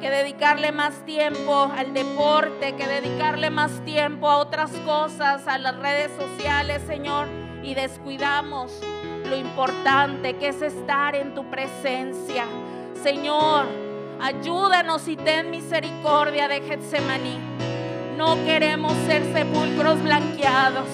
que 0.00 0.08
dedicarle 0.08 0.72
más 0.72 1.04
tiempo 1.04 1.70
al 1.76 1.92
deporte, 1.92 2.76
que 2.76 2.86
dedicarle 2.86 3.50
más 3.50 3.84
tiempo 3.84 4.30
a 4.30 4.38
otras 4.38 4.70
cosas, 4.86 5.46
a 5.46 5.58
las 5.58 5.76
redes 5.76 6.12
sociales, 6.16 6.80
Señor, 6.86 7.26
y 7.62 7.74
descuidamos 7.74 8.80
lo 9.28 9.36
importante 9.36 10.36
que 10.36 10.48
es 10.48 10.62
estar 10.62 11.14
en 11.14 11.34
tu 11.34 11.44
presencia. 11.50 12.46
Señor, 13.02 13.66
Ayúdanos 14.20 15.06
y 15.06 15.16
ten 15.16 15.50
misericordia 15.50 16.48
de 16.48 16.60
Getsemaní. 16.60 17.38
No 18.16 18.34
queremos 18.44 18.92
ser 19.06 19.22
sepulcros 19.32 20.02
blanqueados. 20.02 20.88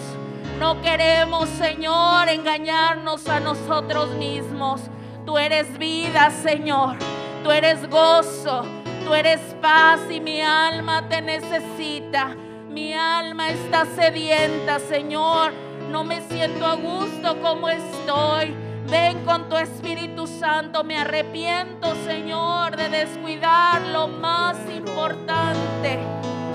No 0.58 0.80
queremos, 0.80 1.48
Señor, 1.48 2.28
engañarnos 2.28 3.28
a 3.28 3.40
nosotros 3.40 4.10
mismos. 4.10 4.80
Tú 5.26 5.36
eres 5.36 5.78
vida, 5.78 6.30
Señor. 6.30 6.96
Tú 7.42 7.50
eres 7.50 7.88
gozo. 7.90 8.64
Tú 9.04 9.14
eres 9.14 9.40
paz 9.60 10.00
y 10.10 10.20
mi 10.20 10.40
alma 10.40 11.08
te 11.08 11.20
necesita. 11.20 12.36
Mi 12.70 12.94
alma 12.94 13.50
está 13.50 13.84
sedienta, 13.84 14.78
Señor. 14.78 15.52
No 15.90 16.04
me 16.04 16.20
siento 16.22 16.64
a 16.64 16.74
gusto 16.74 17.40
como 17.42 17.68
estoy. 17.68 18.54
Ven 18.88 19.24
con 19.24 19.48
tu 19.48 19.56
Espíritu 19.56 20.26
Santo. 20.26 20.84
Me 20.84 20.96
arrepiento, 20.96 21.94
Señor, 22.06 22.76
de 22.76 22.88
descuidar 22.88 23.82
lo 23.88 24.08
más 24.08 24.56
importante. 24.70 25.98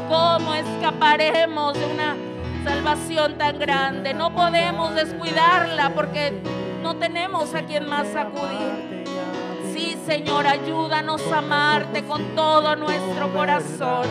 ¿Cómo 0.07 0.55
escaparemos 0.55 1.73
de 1.73 1.85
una 1.85 2.28
salvación 2.63 3.37
tan 3.37 3.59
grande? 3.59 4.13
No 4.13 4.33
podemos 4.33 4.95
descuidarla 4.95 5.91
porque 5.93 6.33
no 6.81 6.95
tenemos 6.95 7.53
a 7.55 7.63
quien 7.63 7.87
más 7.87 8.15
acudir. 8.15 9.05
Sí, 9.73 9.97
Señor, 10.05 10.47
ayúdanos 10.47 11.21
a 11.31 11.39
amarte 11.39 12.03
con 12.03 12.35
todo 12.35 12.75
nuestro 12.75 13.31
corazón, 13.33 14.07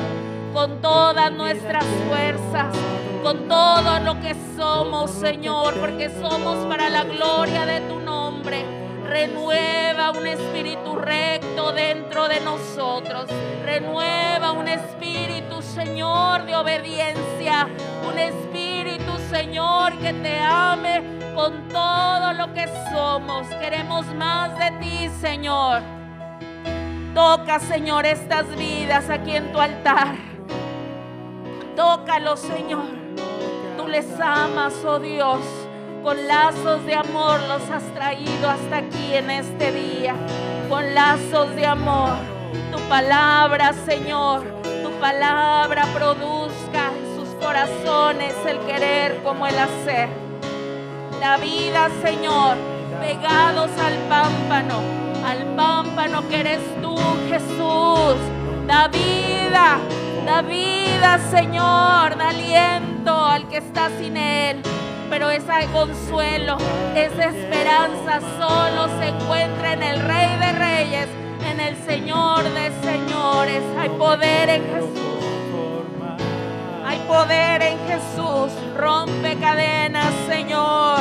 con 0.52 0.80
todas 0.80 1.32
nuestras 1.32 1.84
fuerzas 2.08 2.74
con 3.22 3.48
todo 3.48 4.00
lo 4.00 4.20
que 4.20 4.34
somos, 4.56 5.10
Señor, 5.10 5.74
porque 5.74 6.08
somos 6.08 6.64
para 6.66 6.88
la 6.88 7.04
gloria 7.04 7.66
de 7.66 7.80
tu 7.82 7.98
nombre. 8.00 8.64
Renueva 9.04 10.12
un 10.12 10.26
espíritu 10.26 10.94
recto 10.96 11.72
dentro 11.72 12.28
de 12.28 12.40
nosotros. 12.40 13.26
Renueva 13.64 14.52
un 14.52 14.68
espíritu, 14.68 15.37
Señor, 15.78 16.44
de 16.44 16.56
obediencia. 16.56 17.68
Un 18.06 18.18
espíritu, 18.18 19.12
Señor, 19.30 19.96
que 19.98 20.12
te 20.12 20.38
ame 20.40 21.02
con 21.34 21.68
todo 21.68 22.32
lo 22.32 22.52
que 22.52 22.66
somos. 22.92 23.46
Queremos 23.60 24.06
más 24.14 24.58
de 24.58 24.70
ti, 24.80 25.08
Señor. 25.20 25.82
Toca, 27.14 27.58
Señor, 27.60 28.06
estas 28.06 28.46
vidas 28.56 29.08
aquí 29.08 29.36
en 29.36 29.52
tu 29.52 29.58
altar. 29.58 30.14
Tócalo, 31.74 32.36
Señor 32.36 32.98
les 33.88 34.20
amas, 34.20 34.74
oh 34.84 34.98
Dios. 34.98 35.40
Con 36.02 36.26
lazos 36.26 36.84
de 36.86 36.94
amor 36.94 37.40
los 37.48 37.68
has 37.70 37.82
traído 37.94 38.48
hasta 38.48 38.78
aquí 38.78 39.14
en 39.14 39.30
este 39.30 39.72
día. 39.72 40.14
Con 40.68 40.94
lazos 40.94 41.54
de 41.56 41.66
amor. 41.66 42.10
Tu 42.70 42.78
palabra, 42.88 43.72
Señor, 43.72 44.44
palabra 45.00 45.84
produzca 45.94 46.90
en 46.96 47.16
sus 47.16 47.28
corazones 47.36 48.34
el 48.46 48.58
querer 48.60 49.22
como 49.22 49.46
el 49.46 49.56
hacer. 49.58 50.08
La 51.20 51.36
vida, 51.36 51.88
Señor, 52.02 52.56
pegados 53.00 53.70
al 53.78 53.94
pámpano, 54.08 54.80
al 55.24 55.44
pámpano 55.56 56.26
que 56.28 56.40
eres 56.40 56.60
tú, 56.82 56.96
Jesús. 57.28 58.16
Da 58.66 58.88
vida, 58.88 59.78
da 60.26 60.42
vida, 60.42 61.18
Señor, 61.30 62.16
da 62.16 62.28
aliento 62.28 63.24
al 63.24 63.48
que 63.48 63.58
está 63.58 63.90
sin 63.98 64.16
Él. 64.16 64.60
Pero 65.10 65.30
ese 65.30 65.66
consuelo, 65.72 66.58
esa 66.94 67.26
esperanza 67.26 68.20
solo 68.38 68.88
se 68.98 69.08
encuentra 69.08 69.72
en 69.72 69.82
el 69.82 70.00
Rey 70.00 70.36
de 70.38 70.52
Reyes, 70.52 71.08
el 71.60 71.76
Señor 71.76 72.42
de 72.44 72.70
Señores. 72.82 73.62
Hay 73.78 73.88
poder 73.90 74.48
en 74.48 74.62
Jesús. 74.64 75.84
Hay 76.84 76.98
poder 77.06 77.62
en 77.62 77.78
Jesús. 77.86 78.52
Rompe 78.76 79.36
cadenas, 79.36 80.12
Señor. 80.28 80.98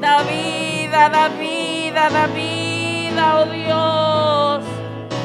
Da 0.00 0.22
vida, 0.22 1.08
da 1.08 1.28
vida, 1.28 2.10
da 2.10 2.26
vida, 2.28 3.40
oh 3.40 3.46
Dios. 3.46 4.64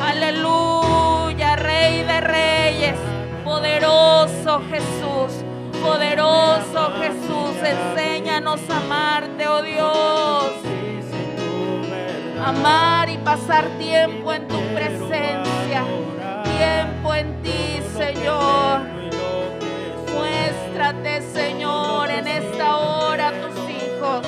Aleluya, 0.06 1.56
Rey 1.56 2.04
de 2.04 2.22
Reyes. 2.22 2.98
Poderoso 3.44 4.62
Jesús 4.70 5.44
poderoso 5.88 6.92
Jesús, 7.00 7.56
enséñanos 7.64 8.60
a 8.70 8.78
amarte, 8.78 9.48
oh 9.48 9.62
Dios. 9.62 10.77
Amar 12.48 13.10
y 13.10 13.18
pasar 13.18 13.68
tiempo 13.78 14.32
en 14.32 14.48
tu 14.48 14.58
presencia. 14.74 15.84
tiempo 16.46 17.14
en 17.14 17.42
ti, 17.44 17.82
Señor. 17.98 18.84
Muéstrate, 20.16 21.24
Señor, 21.24 22.10
en 22.10 22.26
esta 22.26 22.78
hora 22.78 23.28
a 23.28 23.32
tus 23.34 23.70
hijos. 23.70 24.26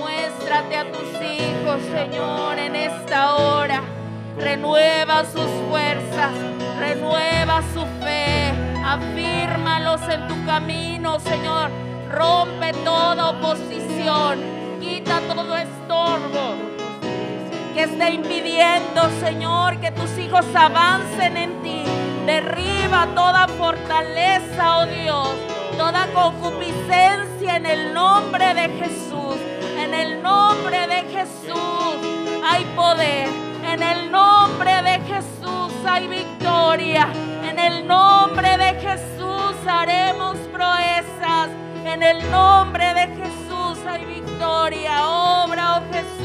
Muéstrate 0.00 0.76
a 0.76 0.90
tus 0.90 1.10
hijos, 1.20 1.82
Señor, 1.92 2.58
en 2.58 2.74
esta 2.74 3.36
hora. 3.36 3.82
Renueva 4.38 5.26
sus 5.26 5.50
fuerzas, 5.68 6.32
renueva 6.78 7.60
su 7.74 7.84
fe. 8.02 8.50
Afírmalos 8.82 10.00
en 10.08 10.26
tu 10.26 10.46
camino, 10.46 11.20
Señor. 11.20 11.68
Rompe 12.10 12.72
toda 12.82 13.28
oposición. 13.28 14.38
Quita 14.80 15.20
todo 15.28 15.54
estorbo 15.54 16.77
que 17.78 17.84
esté 17.84 18.10
impidiendo, 18.10 19.08
Señor, 19.20 19.78
que 19.78 19.92
tus 19.92 20.18
hijos 20.18 20.44
avancen 20.52 21.36
en 21.36 21.62
ti. 21.62 21.84
Derriba 22.26 23.06
toda 23.14 23.46
fortaleza, 23.46 24.78
oh 24.78 24.86
Dios, 24.86 25.28
toda 25.76 26.08
concupiscencia 26.12 27.54
en 27.54 27.66
el 27.66 27.94
nombre 27.94 28.52
de 28.54 28.68
Jesús. 28.80 29.36
En 29.78 29.94
el 29.94 30.20
nombre 30.20 30.88
de 30.88 31.02
Jesús 31.14 31.96
hay 32.44 32.64
poder. 32.74 33.28
En 33.62 33.80
el 33.80 34.10
nombre 34.10 34.82
de 34.82 34.98
Jesús 35.12 35.72
hay 35.86 36.08
victoria. 36.08 37.06
En 37.48 37.60
el 37.60 37.86
nombre 37.86 38.58
de 38.58 38.74
Jesús 38.80 39.54
haremos 39.68 40.36
proezas. 40.52 41.48
En 41.84 42.02
el 42.02 42.28
nombre 42.28 42.92
de 42.94 43.06
Jesús 43.06 43.78
hay 43.86 44.04
victoria. 44.04 45.06
Obra, 45.06 45.76
oh 45.76 45.92
Jesús. 45.92 46.17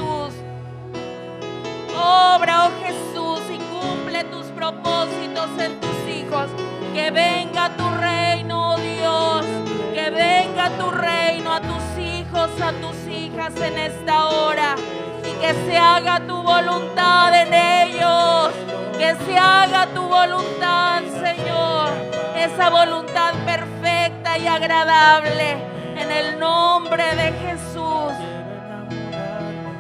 Obra, 2.04 2.66
oh 2.68 2.72
Jesús, 2.84 3.42
y 3.50 3.58
cumple 3.58 4.24
tus 4.26 4.48
propósitos 4.48 5.50
en 5.60 5.80
tus 5.80 5.98
hijos. 6.10 6.50
Que 6.94 7.12
venga 7.12 7.70
tu 7.78 7.90
reino, 7.90 8.74
oh 8.74 8.78
Dios. 8.78 9.46
Que 9.94 10.10
venga 10.10 10.70
tu 10.78 10.92
reino 10.92 11.54
a 11.54 11.62
tus 11.62 11.98
hijos, 11.98 12.50
a 12.62 12.72
tus 12.74 13.08
hijas 13.08 13.56
en 13.56 13.78
esta 13.78 14.28
hora. 14.28 14.76
Y 15.24 15.32
que 15.40 15.54
se 15.66 15.78
haga 15.78 16.20
tu 16.28 16.42
voluntad 16.42 17.34
en 17.42 17.54
ellos. 17.54 18.52
Que 18.98 19.16
se 19.26 19.38
haga 19.38 19.88
tu 19.88 20.02
voluntad, 20.02 21.02
Señor. 21.22 21.90
Esa 22.36 22.70
voluntad 22.70 23.34
perfecta 23.46 24.38
y 24.38 24.48
agradable. 24.48 25.52
En 25.96 26.12
el 26.12 26.40
nombre 26.40 27.04
de 27.16 27.32
Jesús. 27.44 28.14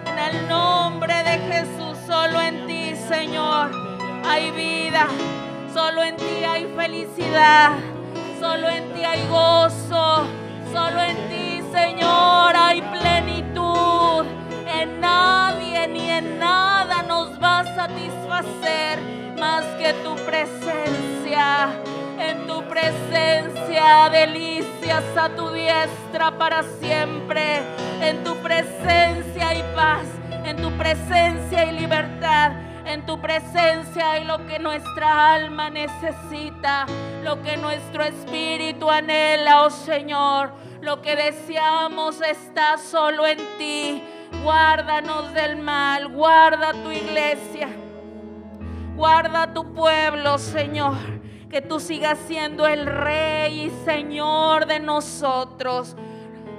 En 0.05 0.19
el 0.19 0.47
nombre 0.47 1.13
de 1.24 1.38
Jesús, 1.51 1.82
solo 2.05 2.39
en 2.41 2.67
ti, 2.67 2.95
Señor, 3.07 3.71
hay 4.25 4.51
vida. 4.51 5.07
Solo 5.73 6.03
en 6.03 6.15
ti 6.17 6.43
hay 6.47 6.65
felicidad. 6.75 7.71
Solo 8.39 8.69
en 8.69 8.93
ti 8.93 9.03
hay 9.03 9.25
gozo. 9.27 10.25
Solo 10.71 11.01
en 11.01 11.17
ti, 11.29 11.61
Señor, 11.71 12.55
hay 12.55 12.81
plenitud. 12.81 14.25
En 14.67 14.99
nadie 14.99 15.87
ni 15.87 16.09
en 16.09 16.39
nada 16.39 17.03
nos 17.03 17.41
va 17.41 17.59
a 17.59 17.75
satisfacer 17.75 18.99
más 19.39 19.63
que 19.79 19.93
tu 20.03 20.15
presencia. 20.25 21.69
En 22.19 22.47
tu 22.47 22.63
presencia, 22.63 24.09
delicias 24.11 25.03
a 25.17 25.29
tu 25.29 25.49
diestra 25.51 26.37
para 26.37 26.63
siempre. 26.79 27.61
En 28.01 28.23
tu 28.23 28.35
presencia 28.37 29.49
hay 29.49 29.63
paz. 29.75 30.22
En 30.53 30.61
tu 30.61 30.71
presencia 30.77 31.61
hay 31.61 31.71
libertad. 31.71 32.51
En 32.85 33.07
tu 33.07 33.19
presencia 33.19 34.11
hay 34.11 34.23
lo 34.23 34.45
que 34.45 34.59
nuestra 34.59 35.33
alma 35.33 35.71
necesita, 35.71 36.85
lo 37.23 37.41
que 37.41 37.57
nuestro 37.57 38.03
espíritu 38.03 38.87
anhela, 38.91 39.63
oh 39.63 39.71
Señor. 39.71 40.51
Lo 40.79 41.01
que 41.01 41.15
deseamos 41.15 42.21
está 42.21 42.77
solo 42.77 43.25
en 43.25 43.39
ti. 43.57 44.03
Guárdanos 44.43 45.33
del 45.33 45.57
mal, 45.57 46.09
guarda 46.09 46.71
tu 46.71 46.91
iglesia, 46.91 47.69
guarda 48.95 49.53
tu 49.53 49.73
pueblo, 49.73 50.37
Señor. 50.37 50.97
Que 51.49 51.61
tú 51.61 51.79
sigas 51.79 52.19
siendo 52.27 52.67
el 52.67 52.85
Rey 52.85 53.65
y 53.65 53.85
Señor 53.85 54.67
de 54.67 54.79
nosotros. 54.79 55.95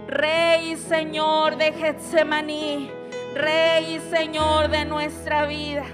Rey 0.08 0.72
y 0.72 0.76
Señor 0.76 1.56
de 1.56 1.72
Getsemaní. 1.72 3.03
Rey 3.34 3.96
y 3.96 4.00
Señor 4.14 4.68
de 4.68 4.84
nuestra 4.84 5.44
vida. 5.46 5.84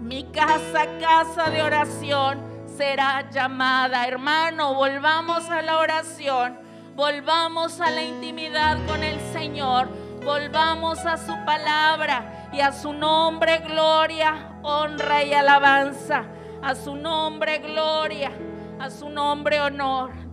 Mi 0.00 0.24
casa, 0.24 0.86
casa 1.00 1.50
de 1.50 1.62
oración, 1.62 2.42
será 2.76 3.30
llamada. 3.30 4.08
Hermano, 4.08 4.74
volvamos 4.74 5.48
a 5.50 5.62
la 5.62 5.78
oración. 5.78 6.58
Volvamos 6.96 7.80
a 7.80 7.92
la 7.92 8.02
intimidad 8.02 8.76
con 8.88 9.04
el 9.04 9.20
Señor. 9.32 9.88
Volvamos 10.24 11.06
a 11.06 11.16
su 11.16 11.32
palabra 11.44 12.48
y 12.52 12.60
a 12.60 12.72
su 12.72 12.92
nombre 12.92 13.58
gloria, 13.58 14.58
honra 14.62 15.22
y 15.22 15.32
alabanza. 15.34 16.24
A 16.60 16.74
su 16.74 16.96
nombre 16.96 17.58
gloria, 17.58 18.32
a 18.80 18.90
su 18.90 19.08
nombre 19.08 19.60
honor. 19.60 20.10